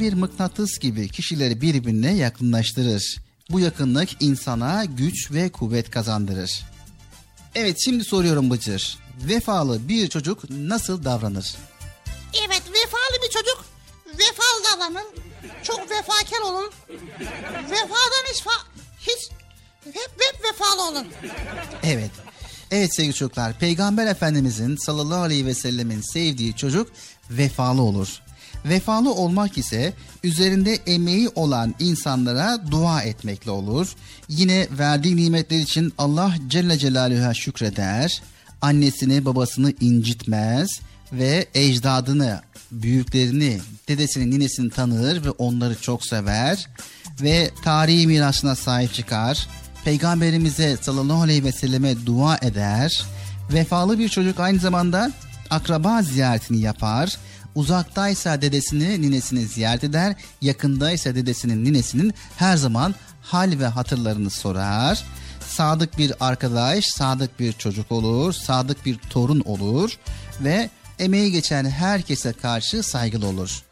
bir 0.00 0.12
mıknatıs 0.12 0.78
gibi 0.78 1.08
kişileri 1.08 1.60
birbirine 1.60 2.14
yakınlaştırır. 2.14 3.16
Bu 3.50 3.60
yakınlık 3.60 4.22
insana 4.22 4.84
güç 4.84 5.32
ve 5.32 5.48
kuvvet 5.52 5.90
kazandırır. 5.90 6.62
Evet 7.54 7.76
şimdi 7.84 8.04
soruyorum 8.04 8.50
Bıcır. 8.50 8.98
Vefalı 9.28 9.88
bir 9.88 10.08
çocuk 10.08 10.50
nasıl 10.50 11.04
davranır? 11.04 11.54
Evet 12.46 12.62
vefalı 12.68 13.22
bir 13.26 13.30
çocuk 13.30 13.64
vefalı 14.06 14.64
davranır. 14.80 15.04
Çok 15.62 15.90
vefakar 15.90 16.40
olur. 16.40 16.72
Vefadan 17.70 18.24
hiç, 18.32 18.42
fa- 18.42 18.72
Hep 19.84 20.10
hep 20.18 20.44
vefalı 20.44 20.88
olun. 20.88 21.06
Evet. 21.82 22.10
Evet 22.70 22.94
sevgili 22.96 23.14
çocuklar. 23.14 23.58
Peygamber 23.58 24.06
Efendimizin 24.06 24.76
sallallahu 24.76 25.20
aleyhi 25.22 25.46
ve 25.46 25.54
sellemin 25.54 26.00
sevdiği 26.00 26.56
çocuk 26.56 26.92
vefalı 27.30 27.82
olur. 27.82 28.22
Vefalı 28.64 29.14
olmak 29.14 29.58
ise 29.58 29.92
üzerinde 30.24 30.78
emeği 30.86 31.28
olan 31.34 31.74
insanlara 31.78 32.70
dua 32.70 33.02
etmekle 33.02 33.50
olur. 33.50 33.92
Yine 34.28 34.68
verdiği 34.78 35.16
nimetler 35.16 35.58
için 35.58 35.92
Allah 35.98 36.34
Celle 36.48 36.78
Celaluhu'ya 36.78 37.34
şükreder. 37.34 38.22
Annesini 38.60 39.24
babasını 39.24 39.72
incitmez 39.80 40.80
ve 41.12 41.46
ecdadını, 41.54 42.40
büyüklerini, 42.70 43.60
dedesini, 43.88 44.30
ninesini 44.30 44.70
tanır 44.70 45.24
ve 45.24 45.30
onları 45.30 45.80
çok 45.80 46.06
sever 46.06 46.68
ve 47.22 47.50
tarihi 47.64 48.06
mirasına 48.06 48.54
sahip 48.54 48.94
çıkar. 48.94 49.48
Peygamberimize 49.84 50.76
sallallahu 50.80 51.22
aleyhi 51.22 51.44
ve 51.44 51.52
selleme 51.52 52.06
dua 52.06 52.38
eder. 52.42 53.04
Vefalı 53.52 53.98
bir 53.98 54.08
çocuk 54.08 54.40
aynı 54.40 54.58
zamanda 54.58 55.12
akraba 55.50 56.02
ziyaretini 56.02 56.60
yapar. 56.60 57.18
Uzaktaysa 57.54 58.42
dedesini, 58.42 59.02
ninesini 59.02 59.40
ziyaret 59.40 59.84
eder. 59.84 60.14
Yakındaysa 60.40 61.14
dedesinin, 61.14 61.64
ninesinin 61.64 62.14
her 62.36 62.56
zaman 62.56 62.94
hal 63.22 63.58
ve 63.58 63.66
hatırlarını 63.66 64.30
sorar. 64.30 65.04
Sadık 65.48 65.98
bir 65.98 66.12
arkadaş, 66.20 66.84
sadık 66.84 67.40
bir 67.40 67.52
çocuk 67.52 67.92
olur, 67.92 68.32
sadık 68.32 68.86
bir 68.86 68.98
torun 68.98 69.40
olur 69.40 69.98
ve 70.40 70.70
emeği 70.98 71.32
geçen 71.32 71.70
herkese 71.70 72.32
karşı 72.32 72.82
saygılı 72.82 73.26
olur. 73.26 73.62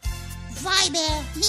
Vay 0.63 0.93
be. 0.93 1.07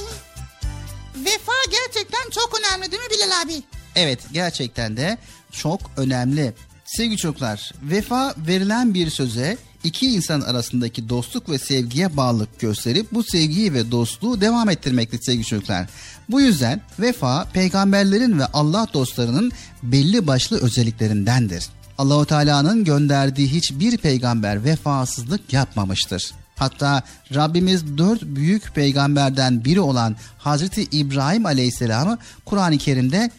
Vefa 1.16 1.52
gerçekten 1.70 2.30
çok 2.30 2.60
önemli 2.60 2.92
değil 2.92 3.02
mi 3.02 3.08
Bilal 3.10 3.42
abi? 3.42 3.62
Evet 3.96 4.20
gerçekten 4.32 4.96
de 4.96 5.18
çok 5.52 5.80
önemli. 5.96 6.54
Sevgili 6.84 7.16
çocuklar, 7.16 7.72
vefa 7.82 8.34
verilen 8.36 8.94
bir 8.94 9.10
söze 9.10 9.56
iki 9.84 10.06
insan 10.06 10.40
arasındaki 10.40 11.08
dostluk 11.08 11.50
ve 11.50 11.58
sevgiye 11.58 12.16
bağlılık 12.16 12.60
gösterip 12.60 13.12
bu 13.12 13.22
sevgiyi 13.22 13.74
ve 13.74 13.90
dostluğu 13.90 14.40
devam 14.40 14.70
ettirmektir 14.70 15.20
sevgili 15.22 15.44
çocuklar. 15.44 15.86
Bu 16.28 16.40
yüzden 16.40 16.80
vefa 16.98 17.44
peygamberlerin 17.44 18.38
ve 18.38 18.46
Allah 18.46 18.86
dostlarının 18.94 19.52
belli 19.82 20.26
başlı 20.26 20.60
özelliklerindendir. 20.60 21.64
Allahu 21.98 22.26
Teala'nın 22.26 22.84
gönderdiği 22.84 23.48
hiçbir 23.48 23.96
peygamber 23.96 24.64
vefasızlık 24.64 25.52
yapmamıştır. 25.52 26.32
Hatta 26.56 27.02
Rabbimiz 27.34 27.98
dört 27.98 28.22
büyük 28.22 28.74
peygamberden 28.74 29.64
biri 29.64 29.80
olan 29.80 30.16
Hazreti 30.38 30.82
İbrahim 30.82 31.46
Aleyhisselam'ı 31.46 32.18
Kur'an-ı 32.44 32.78
Kerim'de 32.78 33.30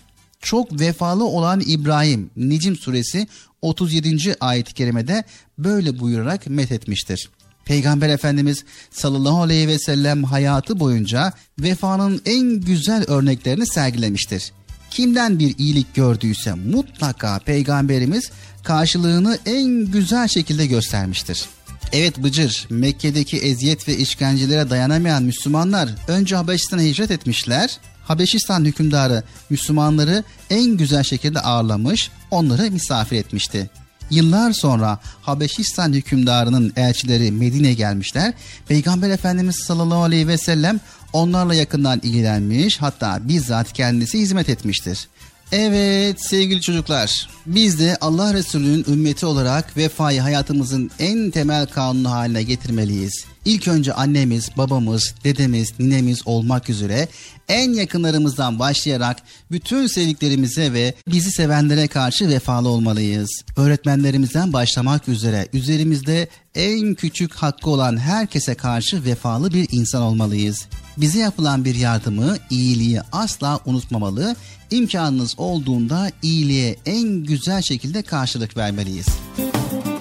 çok 0.44 0.80
vefalı 0.80 1.24
olan 1.24 1.62
İbrahim 1.68 2.30
Nicim 2.38 2.76
suresi 2.76 3.28
37. 3.62 4.36
ayet-i 4.39 4.74
kerimede 4.74 5.24
böyle 5.58 6.00
buyurarak 6.00 6.48
methetmiştir. 6.48 7.30
Peygamber 7.66 8.10
Efendimiz 8.10 8.64
sallallahu 8.91 9.41
aleyhi 9.41 9.68
ve 9.68 9.80
sellem 9.80 10.24
hayatı 10.24 10.80
boyunca 10.80 11.34
vefanın 11.60 12.22
en 12.26 12.62
güzel 12.62 13.04
örneklerini 13.08 13.68
sergilemiştir. 13.68 14.52
Kimden 14.89 15.39
bir 15.39 15.58
iyilik 15.58 15.96
gördüyse 15.96 16.54
mutlaka 16.54 17.39
peygamberimiz 17.39 18.32
karşılığını 18.64 19.38
en 19.46 19.86
güzel 19.86 20.28
şekilde 20.28 20.66
göstermiştir. 20.66 21.46
Evet 21.94 22.18
Bıcır, 22.24 22.68
Mekke'deki 22.70 23.38
eziyet 23.38 23.88
ve 23.88 23.98
işkencelere 23.98 24.70
dayanamayan 24.70 25.24
Müslümanlar 25.24 25.89
önce 26.08 26.36
Habeşistan'a 26.36 26.82
hicret 26.82 27.12
etmişler. 27.12 27.78
Habeşistan 28.04 28.66
hükümdarı 28.66 29.24
Müslümanları 29.50 30.24
en 30.50 30.78
güzel 30.78 31.04
şekilde 31.04 31.39
ağırlamış, 31.39 32.12
onları 32.32 32.72
misafir 32.72 33.18
etmişti. 33.18 33.70
Yıllar 34.10 34.52
sonra 34.54 35.00
Habeşistan 35.22 35.94
hükümdarının 35.94 36.74
elçileri 36.76 37.32
Medine'ye 37.32 37.74
gelmişler. 37.74 38.34
Peygamber 38.68 39.10
Efendimiz 39.10 39.56
sallallahu 39.56 40.04
aleyhi 40.04 40.28
ve 40.28 40.38
sellem 40.38 40.80
onlarla 41.14 41.54
yakından 41.56 42.00
ilgilenmiş 42.04 42.82
hatta 42.82 43.20
bizzat 43.28 43.74
kendisi 43.74 44.20
hizmet 44.20 44.50
etmiştir. 44.50 45.08
Evet 45.56 46.22
sevgili 46.22 46.62
çocuklar 46.62 47.30
biz 47.45 47.80
de 47.80 47.97
Allah 48.01 48.34
Resulü'nün 48.34 48.86
ümmeti 48.88 49.26
olarak 49.26 49.78
vefayı 49.78 50.22
hayatımızın 50.22 50.91
en 50.99 51.32
temel 51.32 51.66
kanunu 51.66 52.12
haline 52.12 52.43
getirmeliyiz. 52.43 53.26
İlk 53.45 53.68
önce 53.68 53.93
annemiz, 53.93 54.49
babamız, 54.58 55.16
dedemiz, 55.24 55.74
ninemiz 55.80 56.28
olmak 56.28 56.70
üzere 56.70 57.08
en 57.49 57.74
yakınlarımızdan 57.74 58.60
başlayarak 58.60 59.18
bütün 59.51 59.88
sevdiklerimize 59.88 60.74
ve 60.74 60.93
bizi 61.08 61.32
sevenlere 61.32 61.88
karşı 61.88 62.30
vefalı 62.30 62.70
olmalıyız. 62.70 63.43
Öğretmenlerimizden 63.58 64.54
başlamak 64.54 65.08
üzere 65.10 65.47
üzerimizde 65.54 66.28
en 66.56 66.95
küçük 66.95 67.36
hakkı 67.36 67.70
olan 67.70 67.97
herkese 67.97 68.56
karşı 68.56 69.06
vefalı 69.06 69.54
bir 69.54 69.68
insan 69.72 70.01
olmalıyız. 70.01 70.66
Bize 70.97 71.20
yapılan 71.20 71.66
bir 71.66 71.76
yardımı, 71.76 72.38
iyiliği 72.49 73.01
asla 73.12 73.60
unutmamalı, 73.66 74.36
imkanınız 74.78 75.36
olduğunda 75.38 76.11
iyiliğe 76.21 76.76
en 76.86 77.24
güzel 77.24 77.61
şekilde 77.61 78.01
karşılık 78.01 78.57
vermeliyiz. 78.57 79.07
Haydi 79.38 79.93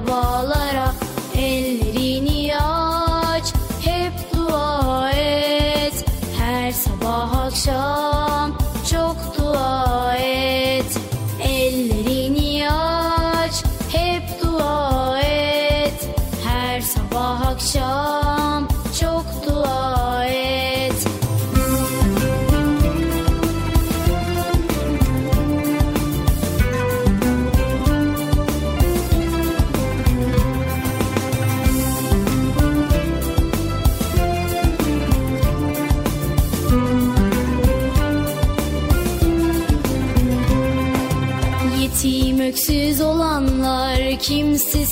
trouble. 0.00 0.27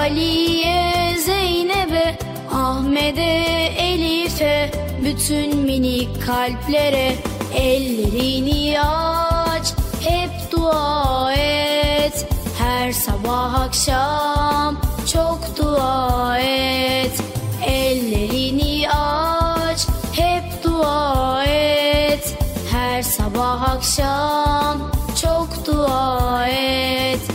Ali'ye, 0.00 1.16
Zeynep'e, 1.18 2.18
Ahmet'e, 2.52 3.72
Elif'e, 3.78 4.70
bütün 5.04 5.56
minik 5.56 6.26
kalplere. 6.26 7.14
Ellerini 7.54 8.80
aç, 8.80 9.72
hep 10.00 10.30
dua 10.52 11.32
et. 11.34 12.26
Her 12.58 12.92
sabah 12.92 13.54
akşam 13.60 14.80
çok 15.12 15.56
dua 15.58 16.38
et. 16.38 17.22
Ellerini 17.66 18.90
aç, 18.90 19.86
hep 20.12 20.64
dua 20.64 21.44
et. 21.44 22.36
Her 22.72 23.02
sabah 23.02 23.62
akşam 23.62 24.90
çok 25.22 25.66
dua 25.66 26.48
et. 26.48 27.29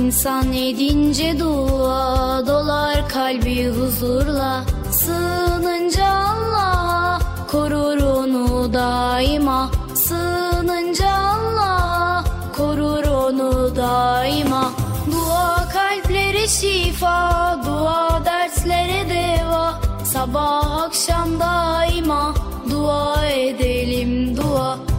İnsan 0.00 0.52
edince 0.52 1.40
dua 1.40 2.46
dolar 2.46 3.08
kalbi 3.08 3.68
huzurla. 3.68 4.64
Sığınınca 4.90 6.06
Allah'a 6.06 7.18
korur 7.50 8.02
onu 8.02 8.74
daima. 8.74 9.70
Sığınınca 9.94 11.10
Allah'a 11.10 12.24
korur 12.56 13.04
onu 13.04 13.76
daima. 13.76 14.72
Dua 15.12 15.68
kalplere 15.72 16.48
şifa 16.48 17.60
dua 17.66 18.24
derslere 18.24 19.08
deva. 19.10 19.80
Sabah 20.04 20.82
akşam 20.82 21.40
daima 21.40 22.34
dua 22.70 23.26
edelim 23.26 24.36
dua 24.36 24.52
Dua 24.52 24.91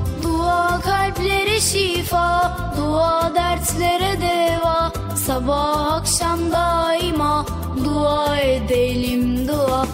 kalplere 0.83 1.59
şifa 1.59 2.57
dua 2.77 3.31
dertlere 3.35 4.21
deva. 4.21 4.91
Sabah 5.25 5.93
akşam 5.93 6.39
daima 6.51 7.45
dua 7.85 8.37
edelim 8.37 9.47
dua. 9.47 9.85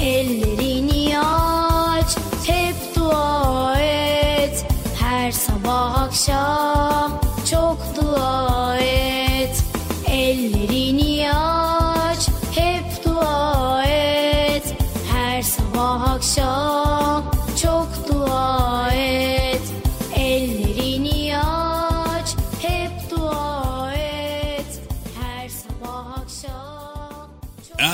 Ellerini 0.00 1.18
aç 1.18 2.16
hep 2.46 2.96
dua 2.96 3.80
et. 3.80 4.66
Her 5.00 5.32
sabah 5.32 6.02
akşam 6.02 7.20
çok 7.50 7.78
dua 7.96 8.76
et. 8.76 9.64
Ellerini 10.06 11.30
aç 11.32 12.28
hep 12.54 13.04
dua 13.04 13.84
et. 13.84 14.74
Her 15.12 15.42
sabah 15.42 16.10
akşam 16.10 16.87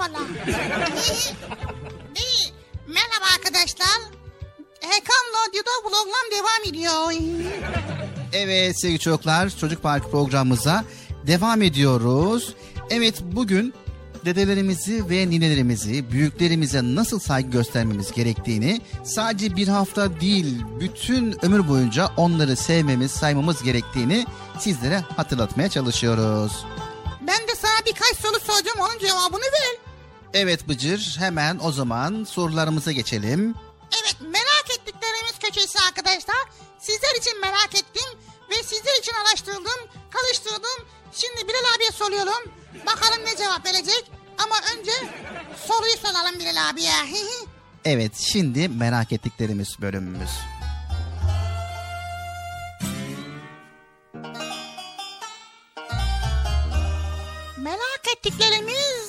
Valla. 0.00 0.18
İyi. 2.16 2.52
Merhaba 2.86 3.24
arkadaşlar. 3.34 4.00
Erkan 4.82 5.24
Radyo'da 5.48 5.70
vloglam 5.84 6.30
devam 6.32 6.68
ediyor. 6.68 7.12
Evet 8.32 8.80
sevgili 8.80 8.98
çocuklar 8.98 9.50
Çocuk 9.60 9.82
Parkı 9.82 10.10
programımıza 10.10 10.84
devam 11.26 11.62
ediyoruz. 11.62 12.54
Evet 12.90 13.14
bugün 13.22 13.74
dedelerimizi 14.24 15.10
ve 15.10 15.30
ninelerimizi, 15.30 16.10
büyüklerimize 16.12 16.80
nasıl 16.82 17.18
saygı 17.18 17.50
göstermemiz 17.50 18.12
gerektiğini 18.12 18.80
sadece 19.04 19.56
bir 19.56 19.68
hafta 19.68 20.20
değil 20.20 20.62
bütün 20.80 21.44
ömür 21.44 21.68
boyunca 21.68 22.08
onları 22.16 22.56
sevmemiz, 22.56 23.10
saymamız 23.10 23.62
gerektiğini 23.62 24.26
sizlere 24.58 24.98
hatırlatmaya 25.16 25.68
çalışıyoruz. 25.68 26.64
Ben 27.20 27.48
de 27.48 27.54
sana 27.54 27.86
birkaç 27.86 28.16
soru 28.16 28.40
soracağım 28.40 28.78
onun 28.80 28.98
cevabını 28.98 29.40
ver. 29.40 29.89
Evet 30.34 30.68
Bıcır 30.68 31.16
hemen 31.18 31.58
o 31.62 31.72
zaman 31.72 32.24
sorularımıza 32.24 32.92
geçelim. 32.92 33.54
Evet 34.02 34.16
merak 34.20 34.78
ettiklerimiz 34.78 35.38
köşesi 35.42 35.78
arkadaşlar. 35.88 36.36
Sizler 36.78 37.14
için 37.18 37.40
merak 37.40 37.74
ettim 37.74 38.18
ve 38.50 38.62
sizler 38.62 38.98
için 39.00 39.12
araştırdım, 39.12 39.88
karıştırdım. 40.10 40.86
Şimdi 41.12 41.48
Bilal 41.48 41.74
abiye 41.76 41.90
soruyorum. 41.90 42.52
Bakalım 42.86 43.24
ne 43.24 43.36
cevap 43.36 43.66
verecek. 43.66 44.10
Ama 44.38 44.54
önce 44.76 44.92
soruyu 45.66 45.96
soralım 45.96 46.40
Bilal 46.40 46.70
abiye. 46.70 46.92
Evet 47.84 48.16
şimdi 48.16 48.68
merak 48.68 49.12
ettiklerimiz 49.12 49.68
bölümümüz. 49.80 50.30
merak 57.58 58.16
ettiklerimiz 58.16 58.99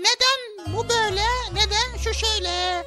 neden 0.00 0.74
bu 0.76 0.88
böyle, 0.88 1.24
neden 1.52 1.98
şu 2.04 2.14
şöyle? 2.14 2.84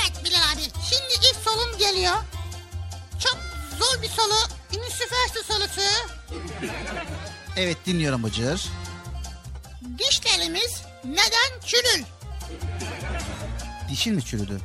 Evet 0.00 0.24
Bilal 0.24 0.52
abi, 0.54 0.62
şimdi 0.62 1.14
ilk 1.28 1.36
solum 1.44 1.78
geliyor. 1.78 2.14
Çok 3.22 3.38
zor 3.78 4.02
bir 4.02 4.08
solu, 4.08 4.34
üniversite 4.72 5.42
solusu. 5.54 5.80
Evet 7.56 7.76
dinliyorum 7.86 8.22
Bıcır. 8.22 8.68
Dişlerimiz 9.98 10.82
neden 11.04 11.60
çürül? 11.66 12.04
Dişin 13.90 14.14
mi 14.14 14.24
çürüdü? 14.24 14.60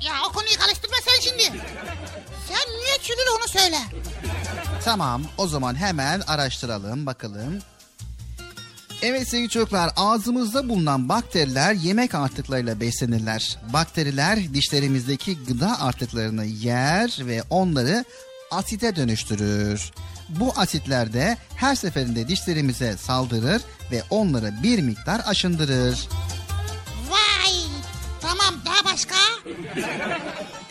Ya 0.00 0.12
o 0.28 0.32
konuyu 0.32 0.58
karıştırma 0.58 0.96
sen 1.04 1.20
şimdi. 1.20 1.42
Sen 2.48 2.76
niye 2.78 2.98
çürül 3.02 3.26
onu 3.38 3.48
söyle. 3.48 3.78
Tamam 4.84 5.22
o 5.38 5.46
zaman 5.46 5.74
hemen 5.74 6.20
araştıralım 6.20 7.06
bakalım. 7.06 7.58
Evet 9.06 9.28
sevgili 9.28 9.48
çocuklar 9.48 9.90
ağzımızda 9.96 10.68
bulunan 10.68 11.08
bakteriler 11.08 11.74
yemek 11.74 12.14
artıklarıyla 12.14 12.80
beslenirler. 12.80 13.58
Bakteriler 13.72 14.54
dişlerimizdeki 14.54 15.38
gıda 15.44 15.80
artıklarını 15.80 16.44
yer 16.44 17.16
ve 17.20 17.42
onları 17.50 18.04
asite 18.50 18.96
dönüştürür. 18.96 19.90
Bu 20.28 20.52
asitler 20.56 21.12
de 21.12 21.36
her 21.56 21.74
seferinde 21.74 22.28
dişlerimize 22.28 22.96
saldırır 22.96 23.62
ve 23.90 24.02
onları 24.10 24.54
bir 24.62 24.82
miktar 24.82 25.20
aşındırır. 25.26 26.08
Vay! 27.10 27.52
Tamam 28.20 28.54
daha 28.66 28.92
başka? 28.92 29.23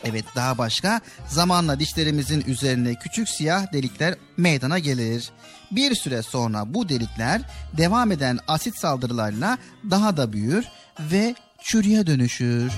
Evet 0.03 0.25
daha 0.35 0.57
başka 0.57 1.01
zamanla 1.27 1.79
dişlerimizin 1.79 2.41
üzerine 2.47 2.95
küçük 2.95 3.29
siyah 3.29 3.73
delikler 3.73 4.15
meydana 4.37 4.79
gelir. 4.79 5.31
Bir 5.71 5.95
süre 5.95 6.21
sonra 6.21 6.73
bu 6.73 6.89
delikler 6.89 7.41
devam 7.77 8.11
eden 8.11 8.39
asit 8.47 8.77
saldırılarla 8.79 9.57
daha 9.89 10.17
da 10.17 10.33
büyür 10.33 10.65
ve 10.99 11.35
çürüye 11.63 12.07
dönüşür. 12.07 12.71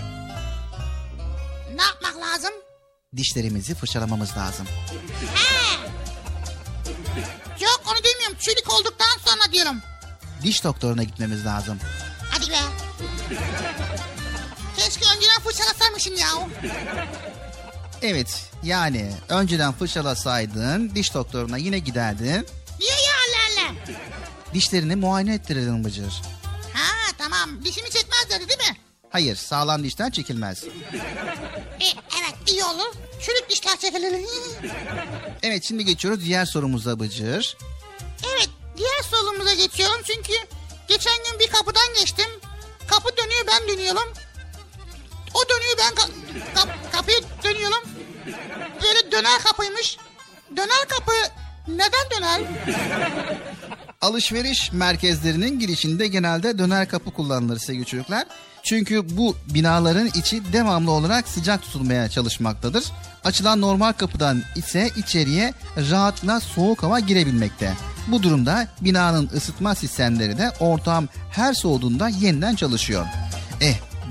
Ne 1.76 1.82
yapmak 1.84 2.18
lazım? 2.28 2.52
Dişlerimizi 3.16 3.76
fırçalamamız 3.76 4.38
lazım. 4.38 4.68
Yok 7.62 7.82
onu 7.88 8.04
demiyorum. 8.04 8.38
Çürük 8.40 8.74
olduktan 8.74 9.18
sonra 9.26 9.54
diyorum. 9.54 9.82
Diş 10.44 10.64
doktoruna 10.64 11.04
gitmemiz 11.04 11.46
lazım. 11.46 11.80
Hadi 12.32 12.50
be. 12.50 12.58
Keşke 14.78 15.06
önceden 15.16 15.42
fırçalasaymışım 15.44 16.16
ya. 16.18 16.28
Evet 18.02 18.42
yani 18.64 19.12
önceden 19.30 19.74
fırçalasaydın 19.74 20.96
diş 20.96 21.14
doktoruna 21.14 21.58
yine 21.58 21.80
giderdin. 21.80 22.48
Niye 22.80 22.92
ya 22.92 23.14
Allah 23.28 23.62
Allah? 23.64 23.76
Dişlerini 24.54 24.96
muayene 24.96 25.34
ettirirdin 25.34 25.84
Bıcır. 25.84 26.22
Ha 26.74 27.12
tamam 27.18 27.66
dişimi 27.66 27.90
çekmez 27.90 28.26
dedi 28.30 28.50
değil 28.50 28.70
mi? 28.72 28.78
Hayır 29.10 29.36
sağlam 29.36 29.84
dişten 29.84 30.12
çekilmez. 30.12 30.64
E, 30.64 31.86
evet 32.20 32.36
iyi 32.52 32.64
olur. 32.64 32.94
Çürük 33.22 33.50
dişler 33.50 33.78
çekilir. 33.80 34.26
Evet 35.44 35.64
şimdi 35.64 35.86
geçiyoruz 35.86 36.26
diğer 36.26 36.46
sorumuza 36.46 37.00
Bıcır. 37.00 37.58
Evet 38.36 38.50
diğer 38.78 39.02
sorumuza 39.12 39.54
geçiyorum 39.54 40.02
çünkü 40.04 40.34
geçen 40.88 41.18
gün 41.32 41.40
bir 41.40 41.48
kapıdan 41.48 41.94
geçtim. 42.00 42.30
Kapı 42.88 43.18
dönüyor 43.18 43.46
ben 43.48 43.68
dönüyorum. 43.68 44.14
O 45.36 45.50
dönüyor 45.50 45.78
ben 45.78 45.94
ka- 45.94 46.54
kap- 46.56 46.92
kapıyı 46.92 47.18
dönüyorum. 47.44 47.90
Böyle 48.84 49.12
döner 49.12 49.40
kapıymış. 49.44 49.98
Döner 50.58 50.86
kapı 50.90 51.12
neden 51.68 52.18
döner? 52.18 52.42
Alışveriş 54.02 54.72
merkezlerinin 54.72 55.60
girişinde 55.60 56.08
genelde 56.08 56.58
döner 56.58 56.88
kapı 56.90 57.12
kullanılır 57.14 57.60
sevgili 57.60 57.86
çocuklar. 57.86 58.24
Çünkü 58.64 59.18
bu 59.18 59.36
binaların 59.54 60.08
içi 60.16 60.54
devamlı 60.54 60.92
olarak 60.92 61.28
sıcak 61.28 61.62
tutulmaya 61.62 62.10
çalışmaktadır. 62.10 62.84
Açılan 63.24 63.62
normal 63.62 63.94
kapıdan 63.94 64.44
ise 64.56 64.90
içeriye 64.98 65.54
rahatla 65.92 66.40
soğuk 66.40 66.84
hava 66.84 67.00
girebilmekte. 67.00 67.74
Bu 68.08 68.24
durumda 68.24 68.68
binanın 68.82 69.30
ısıtma 69.36 69.76
sistemleri 69.76 70.38
de 70.38 70.52
ortam 70.60 71.08
her 71.32 71.54
soğuduğunda 71.54 72.08
yeniden 72.10 72.56
çalışıyor. 72.56 73.06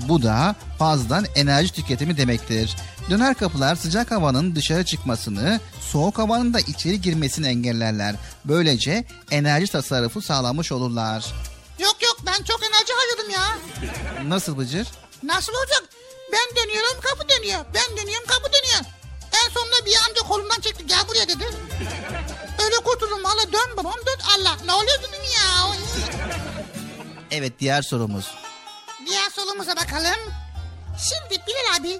Bu 0.07 0.23
da 0.23 0.55
fazladan 0.79 1.25
enerji 1.35 1.73
tüketimi 1.73 2.17
demektir. 2.17 2.75
Döner 3.09 3.33
kapılar 3.35 3.75
sıcak 3.75 4.11
havanın 4.11 4.55
dışarı 4.55 4.85
çıkmasını, 4.85 5.59
soğuk 5.91 6.17
havanın 6.17 6.53
da 6.53 6.59
içeri 6.59 7.01
girmesini 7.01 7.47
engellerler. 7.47 8.15
Böylece 8.45 9.05
enerji 9.31 9.71
tasarrufu 9.71 10.21
sağlamış 10.21 10.71
olurlar. 10.71 11.25
Yok 11.79 11.95
yok 12.03 12.17
ben 12.25 12.43
çok 12.43 12.59
enerji 12.63 12.93
harcadım 12.93 13.29
ya. 13.31 13.57
Nasıl 14.29 14.57
Bıcır? 14.57 14.87
Nasıl 15.23 15.53
olacak? 15.53 15.83
Ben 16.33 16.63
dönüyorum 16.63 17.01
kapı 17.01 17.29
dönüyor. 17.29 17.65
Ben 17.73 17.97
dönüyorum 17.97 18.27
kapı 18.27 18.53
dönüyor. 18.53 18.79
En 19.45 19.49
sonunda 19.53 19.85
bir 19.85 19.95
amca 20.09 20.21
kolumdan 20.27 20.61
çekti 20.61 20.87
gel 20.87 21.07
buraya 21.07 21.27
dedi. 21.27 21.45
Öyle 22.63 22.75
kurtuldum 22.75 23.23
valla 23.23 23.53
dön 23.53 23.77
babam 23.77 23.93
dön 24.05 24.19
Allah 24.37 24.57
ne 24.65 24.73
oluyor 24.73 24.99
dedim 24.99 25.23
ya. 25.35 25.75
Evet 27.31 27.53
diğer 27.59 27.81
sorumuz. 27.81 28.25
Diğer 29.05 29.29
solumuza 29.29 29.75
bakalım. 29.75 30.33
Şimdi 31.09 31.41
Bilal 31.47 31.79
abi 31.79 31.99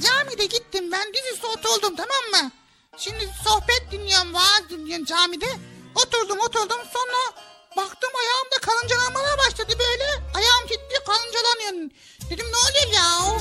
camide 0.00 0.46
gittim 0.46 0.92
ben 0.92 1.12
dizüstü 1.14 1.46
oturdum 1.46 1.96
tamam 1.96 2.44
mı? 2.44 2.50
Şimdi 2.96 3.30
sohbet 3.44 3.86
dinliyorum 3.92 4.34
vaaz 4.34 4.62
dinliyorum 4.70 5.04
camide. 5.04 5.46
Oturdum 5.94 6.38
oturdum 6.40 6.78
sonra 6.92 7.42
baktım 7.76 8.10
ayağımda 8.20 8.56
karıncalanmalar 8.62 9.38
başladı 9.38 9.72
böyle. 9.78 10.04
Ayağım 10.34 10.66
ciddi 10.68 10.94
karıncalanıyor. 11.06 11.90
Dedim 12.30 12.46
ne 12.52 12.56
oluyor 12.56 12.94
ya? 12.94 13.38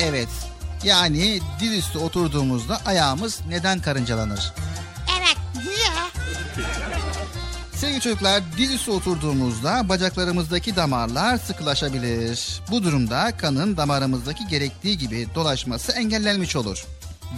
Evet 0.00 0.28
yani 0.84 1.40
dizüstü 1.60 1.98
oturduğumuzda 1.98 2.80
ayağımız 2.86 3.40
neden 3.48 3.80
karıncalanır? 3.82 4.52
Evet? 5.18 5.36
Sevgili 7.80 8.00
çocuklar 8.00 8.42
dizüstü 8.58 8.90
oturduğumuzda 8.90 9.88
bacaklarımızdaki 9.88 10.76
damarlar 10.76 11.36
sıkılaşabilir. 11.36 12.60
Bu 12.70 12.82
durumda 12.82 13.36
kanın 13.36 13.76
damarımızdaki 13.76 14.46
gerektiği 14.46 14.98
gibi 14.98 15.26
dolaşması 15.34 15.92
engellenmiş 15.92 16.56
olur. 16.56 16.86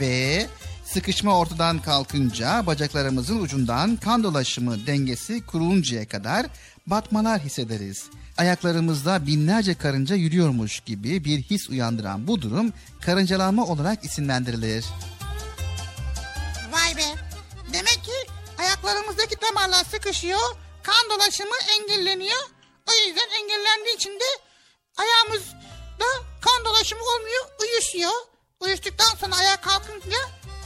Ve 0.00 0.46
sıkışma 0.84 1.38
ortadan 1.38 1.78
kalkınca 1.78 2.66
bacaklarımızın 2.66 3.40
ucundan 3.40 3.96
kan 3.96 4.24
dolaşımı 4.24 4.86
dengesi 4.86 5.46
kuruluncaya 5.46 6.08
kadar 6.08 6.46
batmalar 6.86 7.40
hissederiz. 7.40 8.04
Ayaklarımızda 8.38 9.26
binlerce 9.26 9.74
karınca 9.74 10.16
yürüyormuş 10.16 10.80
gibi 10.80 11.24
bir 11.24 11.42
his 11.42 11.70
uyandıran 11.70 12.26
bu 12.26 12.42
durum 12.42 12.72
karıncalanma 13.00 13.66
olarak 13.66 14.04
isimlendirilir. 14.04 14.84
Vay 16.72 16.96
be. 16.96 17.18
Demek 17.72 18.04
ki 18.04 18.31
ayaklarımızdaki 18.62 19.40
damarlar 19.40 19.84
sıkışıyor. 19.84 20.56
Kan 20.82 21.10
dolaşımı 21.10 21.56
engelleniyor. 21.78 22.42
O 22.90 22.92
yüzden 22.92 23.28
engellendiği 23.40 23.96
için 23.96 24.20
de 24.20 24.24
ayağımızda 24.96 26.06
kan 26.40 26.64
dolaşımı 26.64 27.02
olmuyor. 27.02 27.44
Uyuşuyor. 27.60 28.12
Uyuştuktan 28.60 29.14
sonra 29.20 29.36
ayağa 29.36 29.60
kalkınca 29.60 30.18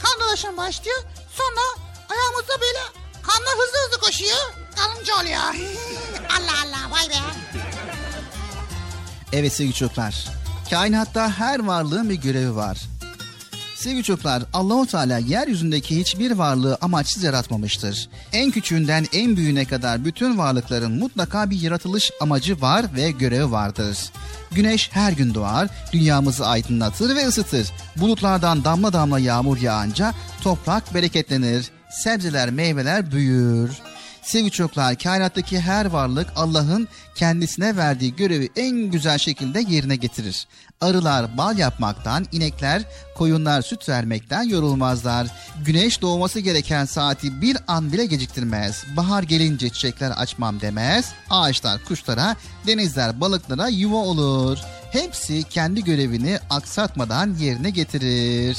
kan 0.03 0.19
dolaşımı 0.21 0.57
başlıyor. 0.57 1.03
Sonra 1.37 1.87
ayağımızda 2.09 2.61
böyle 2.61 2.79
kanlar 3.23 3.53
hızlı 3.53 3.77
hızlı 3.85 3.99
koşuyor. 3.99 4.53
Kalınca 4.75 5.15
oluyor. 5.21 5.39
Allah 6.37 6.57
Allah 6.63 6.91
vay 6.91 7.09
be. 7.09 7.15
Evet 9.33 9.53
sevgili 9.53 9.73
çocuklar. 9.73 10.25
Kainatta 10.69 11.31
her 11.31 11.65
varlığın 11.65 12.09
bir 12.09 12.15
görevi 12.15 12.55
var. 12.55 12.77
Sevgili 13.77 14.03
çocuklar, 14.03 14.43
Allahu 14.53 14.87
Teala 14.87 15.17
yeryüzündeki 15.17 15.99
hiçbir 15.99 16.31
varlığı 16.31 16.77
amaçsız 16.81 17.23
yaratmamıştır. 17.23 18.09
En 18.33 18.51
küçüğünden 18.51 19.05
en 19.13 19.37
büyüğüne 19.37 19.65
kadar 19.65 20.05
bütün 20.05 20.37
varlıkların 20.37 20.99
mutlaka 20.99 21.49
bir 21.49 21.61
yaratılış 21.61 22.11
amacı 22.21 22.61
var 22.61 22.85
ve 22.95 23.11
görevi 23.11 23.51
vardır. 23.51 23.97
Güneş 24.51 24.89
her 24.93 25.11
gün 25.11 25.33
doğar, 25.33 25.67
dünyamızı 25.93 26.47
aydınlatır 26.47 27.15
ve 27.15 27.27
ısıtır. 27.27 27.67
Bulutlardan 27.95 28.63
damla 28.63 28.93
damla 28.93 29.19
yağmur 29.19 29.57
yağınca 29.57 30.13
toprak 30.41 30.93
bereketlenir, 30.93 31.65
sebzeler, 31.89 32.49
meyveler 32.49 33.11
büyür. 33.11 33.71
Sevgili 34.27 34.51
çocuklar, 34.51 34.95
kainattaki 34.95 35.59
her 35.59 35.85
varlık 35.85 36.27
Allah'ın 36.35 36.87
kendisine 37.15 37.77
verdiği 37.77 38.15
görevi 38.15 38.49
en 38.55 38.77
güzel 38.77 39.17
şekilde 39.17 39.59
yerine 39.67 39.95
getirir. 39.95 40.47
Arılar 40.81 41.37
bal 41.37 41.57
yapmaktan, 41.57 42.25
inekler, 42.31 42.81
koyunlar 43.15 43.61
süt 43.61 43.89
vermekten 43.89 44.43
yorulmazlar. 44.43 45.27
Güneş 45.65 46.01
doğması 46.01 46.39
gereken 46.39 46.85
saati 46.85 47.41
bir 47.41 47.57
an 47.67 47.91
bile 47.91 48.05
geciktirmez. 48.05 48.83
Bahar 48.97 49.23
gelince 49.23 49.69
çiçekler 49.69 50.11
açmam 50.11 50.61
demez. 50.61 51.11
Ağaçlar 51.29 51.83
kuşlara, 51.83 52.35
denizler 52.67 53.21
balıklara 53.21 53.67
yuva 53.67 53.97
olur. 53.97 54.57
Hepsi 54.91 55.43
kendi 55.43 55.83
görevini 55.83 56.39
aksatmadan 56.49 57.35
yerine 57.39 57.69
getirir. 57.69 58.57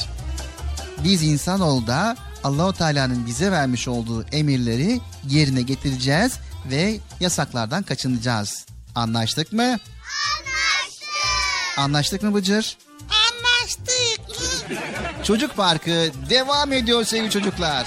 Biz 1.05 1.23
insanoğlu 1.23 1.87
da 1.87 2.17
Allahu 2.45 2.73
Teala'nın 2.73 3.27
bize 3.27 3.51
vermiş 3.51 3.89
olduğu 3.89 4.27
emirleri 4.33 5.01
yerine 5.29 5.63
getireceğiz 5.63 6.33
ve 6.71 7.01
yasaklardan 7.21 7.83
kaçınacağız. 7.83 8.67
Anlaştık 8.95 9.53
mı? 9.53 9.63
Anlaştık. 9.63 11.09
Anlaştık 11.79 12.23
mı 12.23 12.35
Bıcır? 12.35 12.77
Anlaştık. 13.11 14.21
Çocuk 15.25 15.57
Parkı 15.57 16.11
devam 16.31 16.73
ediyor 16.73 17.05
sevgili 17.05 17.31
çocuklar. 17.31 17.87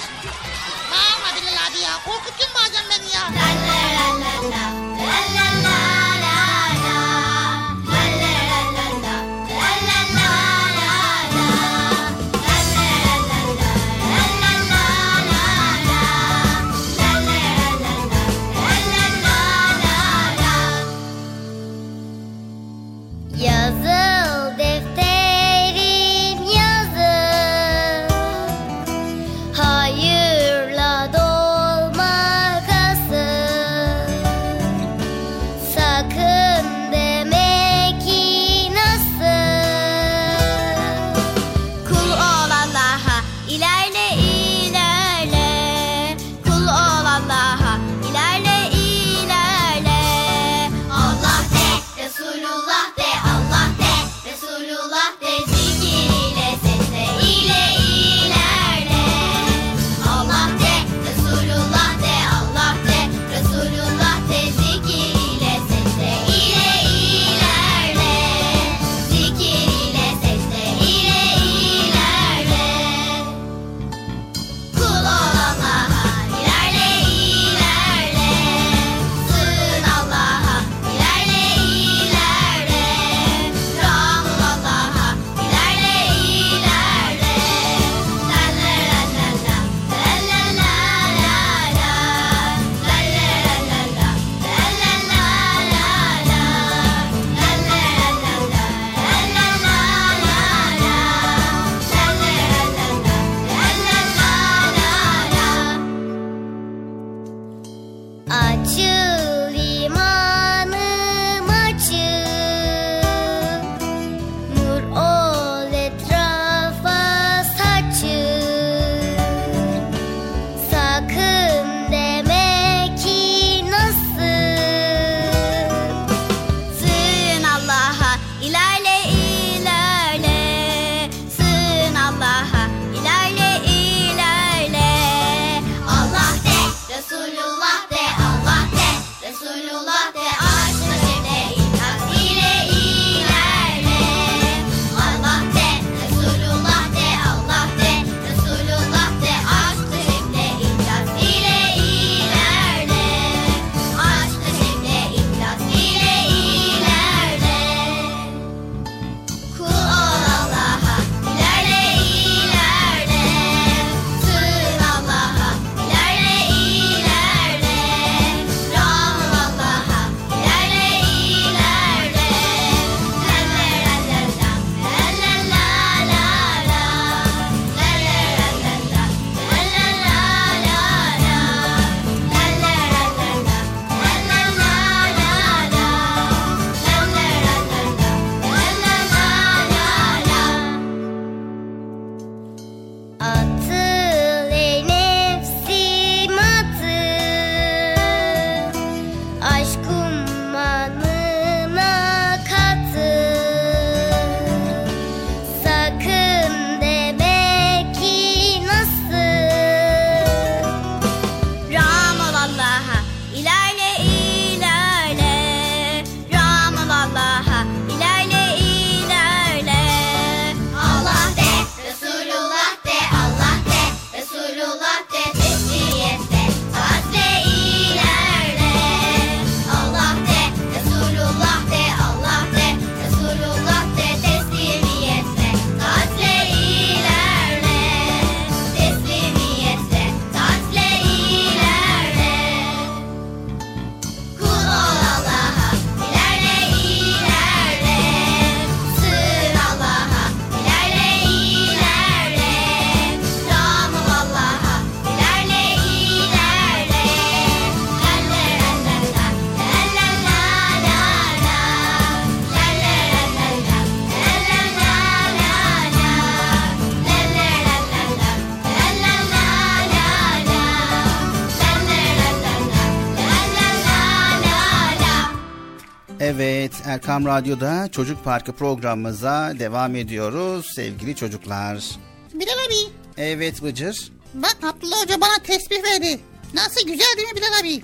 Erkam 276.92 277.26
Radyo'da 277.26 277.88
Çocuk 277.92 278.24
Parkı 278.24 278.52
programımıza 278.54 279.54
devam 279.60 279.96
ediyoruz 279.96 280.72
sevgili 280.76 281.16
çocuklar. 281.16 281.86
Bilal 282.34 282.54
abi 282.68 282.92
Evet 283.18 283.64
Bıcır. 283.64 284.12
bak 284.34 284.58
Abdullah 284.64 285.02
Hoca 285.04 285.22
bana 285.22 285.38
tesbih 285.44 285.84
verdi. 285.84 286.20
Nasıl 286.54 286.82
güzel 286.88 287.18
değil 287.18 287.28
mi 287.28 287.36
Bilal 287.36 287.60
abi? 287.62 287.84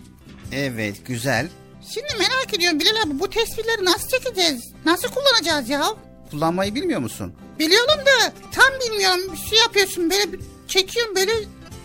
Evet 0.52 1.06
güzel. 1.06 1.48
Şimdi 1.94 2.08
merak 2.20 2.54
ediyorum 2.54 2.80
Bilal 2.80 3.02
abi 3.06 3.20
bu 3.20 3.30
tesbihleri 3.30 3.86
nasıl 3.86 4.08
çekeceğiz? 4.10 4.62
Nasıl 4.86 5.08
kullanacağız 5.08 5.70
ya? 5.70 5.84
Kullanmayı 6.32 6.76
bilmiyor 6.76 7.00
musun? 7.00 7.34
Biliyorum 7.60 8.00
da 8.06 8.34
tam 8.52 8.80
bilmiyorum. 8.86 9.34
Bir 9.34 9.50
şey 9.50 9.60
yapıyorsun 9.60 10.10
böyle 10.10 10.24
çekiyorum 10.68 11.16
böyle. 11.16 11.32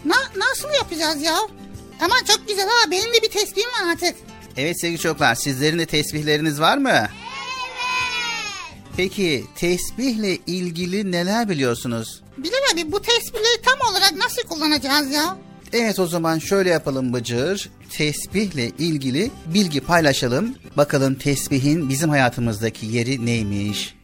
Na, 0.04 0.16
nasıl 0.36 0.68
yapacağız 0.78 1.22
ya? 1.22 1.36
Ama 2.00 2.14
çok 2.26 2.48
güzel 2.48 2.68
ha 2.68 2.90
benim 2.90 3.14
de 3.14 3.22
bir 3.22 3.30
tesbihim 3.30 3.68
var 3.68 3.92
artık. 3.92 4.14
Evet 4.56 4.80
sevgili 4.80 4.98
çocuklar 4.98 5.34
sizlerin 5.34 5.78
de 5.78 5.86
tesbihleriniz 5.86 6.60
var 6.60 6.78
mı? 6.78 6.90
Evet. 6.90 7.10
Peki 8.96 9.44
tesbihle 9.56 10.36
ilgili 10.46 11.12
neler 11.12 11.48
biliyorsunuz? 11.48 12.22
Bilal 12.38 12.72
abi 12.74 12.92
bu 12.92 13.02
tesbihleri 13.02 13.62
tam 13.64 13.90
olarak 13.92 14.12
nasıl 14.16 14.42
kullanacağız 14.42 15.10
ya? 15.12 15.36
Evet 15.72 15.98
o 15.98 16.06
zaman 16.06 16.38
şöyle 16.38 16.70
yapalım 16.70 17.12
Bıcır. 17.12 17.70
Tesbihle 17.90 18.68
ilgili 18.68 19.30
bilgi 19.46 19.80
paylaşalım. 19.80 20.54
Bakalım 20.76 21.14
tesbihin 21.14 21.88
bizim 21.88 22.10
hayatımızdaki 22.10 22.86
yeri 22.86 23.26
neymiş? 23.26 23.94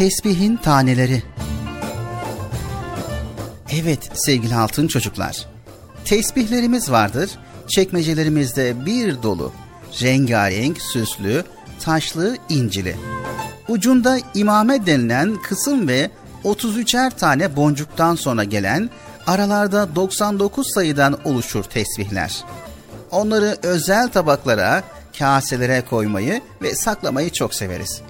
Tesbihin 0.00 0.56
taneleri. 0.56 1.22
Evet 3.72 4.10
sevgili 4.14 4.54
altın 4.54 4.88
çocuklar. 4.88 5.46
Tesbihlerimiz 6.04 6.90
vardır. 6.90 7.30
Çekmecelerimizde 7.68 8.86
bir 8.86 9.22
dolu. 9.22 9.52
Rengarenk, 10.02 10.82
süslü, 10.82 11.44
taşlı, 11.80 12.36
incili. 12.48 12.96
Ucunda 13.68 14.18
imame 14.34 14.86
denilen 14.86 15.36
kısım 15.42 15.88
ve 15.88 16.10
33'er 16.44 17.10
tane 17.16 17.56
boncuktan 17.56 18.14
sonra 18.14 18.44
gelen 18.44 18.90
aralarda 19.26 19.96
99 19.96 20.72
sayıdan 20.74 21.18
oluşur 21.24 21.64
tesbihler. 21.64 22.44
Onları 23.10 23.56
özel 23.62 24.08
tabaklara, 24.08 24.82
kaselere 25.18 25.82
koymayı 25.90 26.40
ve 26.62 26.74
saklamayı 26.74 27.30
çok 27.30 27.54
severiz. 27.54 28.02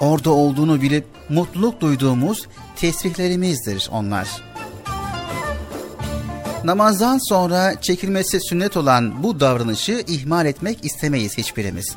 Orada 0.00 0.30
olduğunu 0.30 0.82
bilip 0.82 1.04
mutluluk 1.28 1.80
duyduğumuz 1.80 2.48
tesbihlerimizdir 2.76 3.88
onlar. 3.92 4.28
Namazdan 6.64 7.18
sonra 7.28 7.80
çekilmesi 7.80 8.40
sünnet 8.40 8.76
olan 8.76 9.22
bu 9.22 9.40
davranışı 9.40 10.04
ihmal 10.06 10.46
etmek 10.46 10.84
istemeyiz 10.84 11.38
hiçbirimiz. 11.38 11.96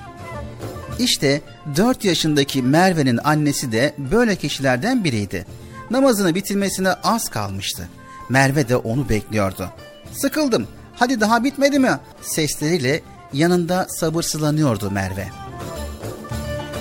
İşte 0.99 1.41
4 1.75 2.05
yaşındaki 2.05 2.63
Merve'nin 2.63 3.19
annesi 3.23 3.71
de 3.71 3.93
böyle 4.11 4.35
kişilerden 4.35 5.03
biriydi. 5.03 5.45
Namazını 5.91 6.35
bitirmesine 6.35 6.93
az 6.93 7.29
kalmıştı. 7.29 7.89
Merve 8.29 8.69
de 8.69 8.75
onu 8.75 9.09
bekliyordu. 9.09 9.69
Sıkıldım, 10.13 10.67
hadi 10.95 11.19
daha 11.21 11.43
bitmedi 11.43 11.79
mi? 11.79 11.99
Sesleriyle 12.21 13.01
yanında 13.33 13.87
sabırsızlanıyordu 13.89 14.91
Merve. 14.91 15.27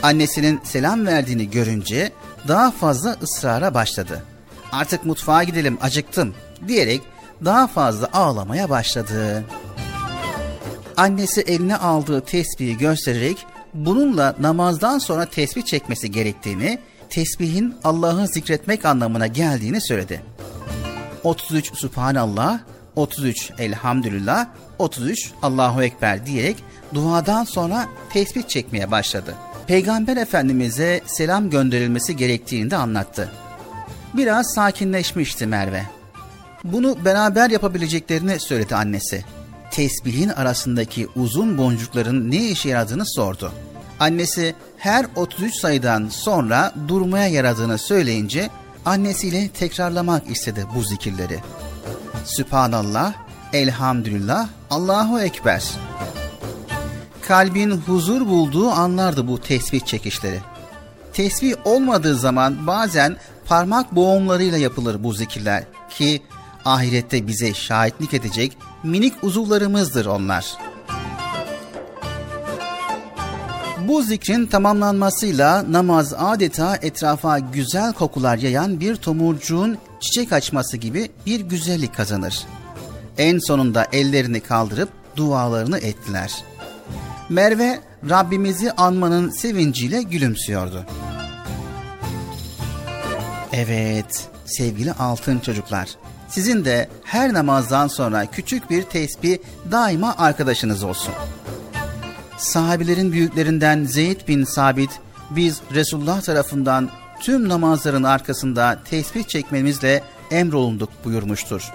Annesinin 0.02 0.60
selam 0.64 1.06
verdiğini 1.06 1.51
görünce 1.51 2.12
daha 2.48 2.70
fazla 2.70 3.16
ısrara 3.22 3.74
başladı. 3.74 4.24
Artık 4.72 5.05
mutfağa 5.05 5.43
gidelim 5.43 5.78
acıktım 5.81 6.35
diyerek 6.68 7.02
daha 7.44 7.66
fazla 7.66 8.09
ağlamaya 8.12 8.70
başladı. 8.70 9.44
Annesi 10.97 11.40
eline 11.40 11.77
aldığı 11.77 12.20
tesbihi 12.20 12.78
göstererek 12.78 13.47
bununla 13.74 14.36
namazdan 14.40 14.98
sonra 14.98 15.27
tesbih 15.27 15.62
çekmesi 15.62 16.10
gerektiğini, 16.10 16.78
tesbihin 17.10 17.74
Allah'ı 17.85 18.27
zikretmek 18.27 18.85
anlamına 18.85 19.27
geldiğini 19.27 19.81
söyledi. 19.81 20.22
33 21.24 21.74
Subhanallah, 21.74 22.60
33 22.97 23.51
Elhamdülillah, 23.59 24.47
33 24.78 25.31
Allahu 25.43 25.82
Ekber 25.82 26.27
diyerek 26.27 26.56
duadan 26.94 27.44
sonra 27.44 27.89
tesbih 28.12 28.43
çekmeye 28.43 28.90
başladı. 28.90 29.35
Peygamber 29.71 30.17
Efendimiz'e 30.17 31.01
selam 31.07 31.51
gönderilmesi 31.51 32.17
gerektiğini 32.17 32.71
de 32.71 32.77
anlattı. 32.77 33.31
Biraz 34.15 34.55
sakinleşmişti 34.55 35.47
Merve. 35.47 35.83
Bunu 36.65 37.05
beraber 37.05 37.51
yapabileceklerini 37.51 38.41
söyledi 38.41 38.75
annesi. 38.75 39.25
Tesbihin 39.71 40.29
arasındaki 40.29 41.09
uzun 41.17 41.59
boncukların 41.59 42.31
ne 42.31 42.49
işe 42.49 42.69
yaradığını 42.69 43.07
sordu. 43.07 43.53
Annesi 44.01 44.55
her 44.79 45.07
33 45.17 45.55
sayıdan 45.55 46.09
sonra 46.09 46.73
durmaya 46.89 47.29
yaradığını 47.29 47.79
söyleyince 47.79 48.51
annesiyle 48.85 49.49
tekrarlamak 49.49 50.31
istedi 50.31 50.67
bu 50.75 50.83
zikirleri. 50.83 51.39
Sübhanallah, 52.25 53.15
Elhamdülillah, 53.53 54.49
Allahu 54.71 55.21
Ekber. 55.21 55.63
Kalbin 57.29 57.71
huzur 57.71 58.27
bulduğu 58.27 58.71
anlardı 58.71 59.29
bu 59.29 59.41
tesbih 59.41 59.81
çekişleri. 59.81 60.41
Tesbih 61.13 61.55
olmadığı 61.65 62.15
zaman 62.15 62.67
bazen 62.67 63.17
parmak 63.45 63.95
boğumlarıyla 63.95 64.59
yapılır 64.59 65.05
bu 65.05 65.13
zikirler 65.13 65.65
ki 65.91 66.23
ahirette 66.65 67.27
bize 67.27 67.55
şahitlik 67.55 68.15
edecek 68.15 68.57
minik 68.83 69.15
uzuvlarımızdır 69.23 70.07
onlar. 70.07 70.57
Bu 73.89 74.03
zikrin 74.03 74.47
tamamlanmasıyla 74.47 75.73
namaz 75.73 76.15
adeta 76.19 76.77
etrafa 76.83 77.39
güzel 77.39 77.93
kokular 77.93 78.39
yayan 78.39 78.81
bir 78.81 78.97
tomurcuğun 78.97 79.79
çiçek 80.01 80.33
açması 80.33 80.77
gibi 80.77 81.11
bir 81.27 81.41
güzellik 81.41 81.95
kazanır. 81.95 82.47
En 83.19 83.39
sonunda 83.39 83.87
ellerini 83.93 84.41
kaldırıp 84.41 84.89
dualarını 85.17 85.79
ettiler. 85.79 86.45
Merve 87.31 87.81
Rabbimizi 88.11 88.73
anmanın 88.73 89.31
sevinciyle 89.31 90.02
gülümsüyordu. 90.02 90.86
Evet, 93.52 94.28
sevgili 94.44 94.93
altın 94.93 95.39
çocuklar. 95.39 95.89
Sizin 96.28 96.65
de 96.65 96.89
her 97.05 97.32
namazdan 97.32 97.86
sonra 97.86 98.27
küçük 98.27 98.70
bir 98.70 98.82
tesbih 98.82 99.39
daima 99.70 100.15
arkadaşınız 100.19 100.82
olsun. 100.82 101.15
Sahabilerin 102.39 103.12
büyüklerinden 103.12 103.85
Zeyd 103.85 104.28
bin 104.28 104.44
Sabit, 104.44 104.90
biz 105.31 105.61
Resulullah 105.74 106.23
tarafından 106.23 106.90
tüm 107.20 107.48
namazların 107.48 108.02
arkasında 108.02 108.78
tesbih 108.90 109.24
çekmemizle 109.24 110.02
emrolunduk 110.31 110.90
buyurmuştur. 111.05 111.73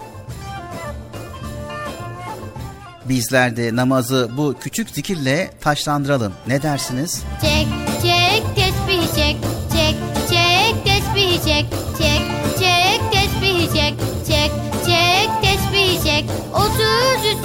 Bizler 3.09 3.57
de 3.57 3.75
namazı 3.75 4.29
bu 4.37 4.55
küçük 4.59 4.89
zikirle 4.89 5.51
taşlandıralım. 5.61 6.33
Ne 6.47 6.61
dersiniz? 6.61 7.23
Çek 7.41 7.67
çek 8.01 8.43
tesbih 8.55 9.15
çek. 9.15 9.37
Çek 9.73 9.95
çek 10.29 10.85
tesbih 10.85 11.43
çek. 11.45 11.65
Çek 11.97 12.21
çek 12.59 13.01
tesbih 13.11 13.73
çek. 13.73 13.93
Çek 14.27 14.51
çek 14.85 15.29
tesbih 15.41 16.03
çek. 16.03 16.25
33 16.53 16.75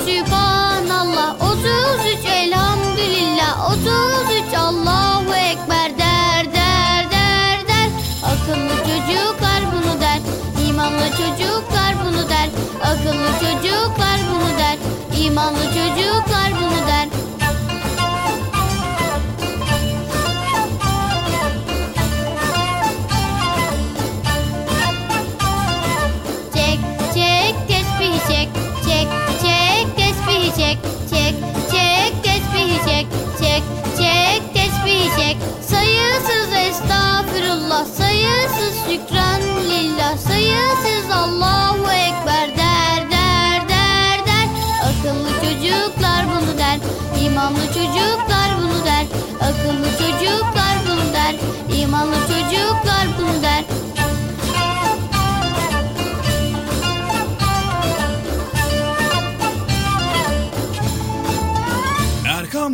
Sübhanallah. 0.05 1.37
33 1.43 2.27
Elhamdülillah. 2.27 3.71
33 3.73 4.00
İmanlı 15.41 15.65
çocuklar 15.65 16.20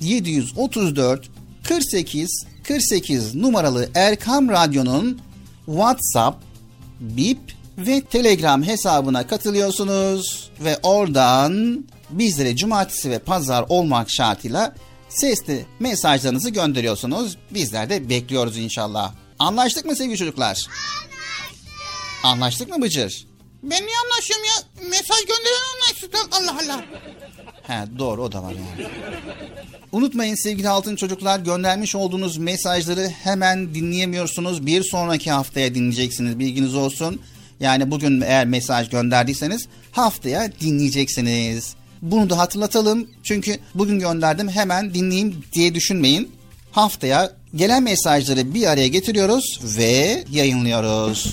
734 0.00 1.28
48 1.68 2.46
48 2.62 3.34
numaralı 3.34 3.88
Erkam 3.94 4.48
Radyo'nun 4.48 5.20
WhatsApp, 5.66 6.42
Bip 7.00 7.38
ve 7.78 8.00
Telegram 8.00 8.62
hesabına 8.62 9.26
katılıyorsunuz 9.26 10.50
ve 10.64 10.78
oradan 10.82 11.84
bizlere 12.10 12.56
cumartesi 12.56 13.10
ve 13.10 13.18
pazar 13.18 13.64
olmak 13.68 14.10
şartıyla 14.10 14.74
sesli 15.08 15.66
mesajlarınızı 15.80 16.50
gönderiyorsunuz. 16.50 17.36
Bizler 17.50 17.90
de 17.90 18.08
bekliyoruz 18.08 18.58
inşallah. 18.58 19.14
Anlaştık 19.38 19.84
mı 19.84 19.96
sevgili 19.96 20.16
çocuklar? 20.16 20.48
Anlaştık. 20.48 22.24
Anlaştık 22.24 22.68
mı 22.68 22.82
Bıcır? 22.82 23.25
Ben 23.70 23.86
niye 23.86 23.96
anlaşıyorum 24.04 24.44
ya? 24.44 24.88
Mesaj 24.90 25.18
gönderen 25.18 25.66
anlaşsın. 25.74 26.30
Allah 26.32 26.56
Allah. 26.64 26.84
He 27.62 27.98
doğru 27.98 28.22
o 28.22 28.32
da 28.32 28.42
var 28.42 28.52
yani. 28.52 28.90
Unutmayın 29.92 30.34
sevgili 30.34 30.68
altın 30.68 30.96
çocuklar 30.96 31.38
göndermiş 31.38 31.94
olduğunuz 31.94 32.36
mesajları 32.36 33.08
hemen 33.08 33.74
dinleyemiyorsunuz. 33.74 34.66
Bir 34.66 34.82
sonraki 34.82 35.30
haftaya 35.30 35.74
dinleyeceksiniz 35.74 36.38
bilginiz 36.38 36.74
olsun. 36.74 37.20
Yani 37.60 37.90
bugün 37.90 38.20
eğer 38.20 38.46
mesaj 38.46 38.90
gönderdiyseniz 38.90 39.68
haftaya 39.92 40.52
dinleyeceksiniz. 40.60 41.74
Bunu 42.02 42.30
da 42.30 42.38
hatırlatalım. 42.38 43.10
Çünkü 43.22 43.58
bugün 43.74 43.98
gönderdim 43.98 44.48
hemen 44.48 44.94
dinleyeyim 44.94 45.44
diye 45.52 45.74
düşünmeyin. 45.74 46.32
Haftaya 46.72 47.32
gelen 47.54 47.82
mesajları 47.82 48.54
bir 48.54 48.66
araya 48.66 48.88
getiriyoruz 48.88 49.60
ve 49.78 50.24
yayınlıyoruz. 50.30 51.32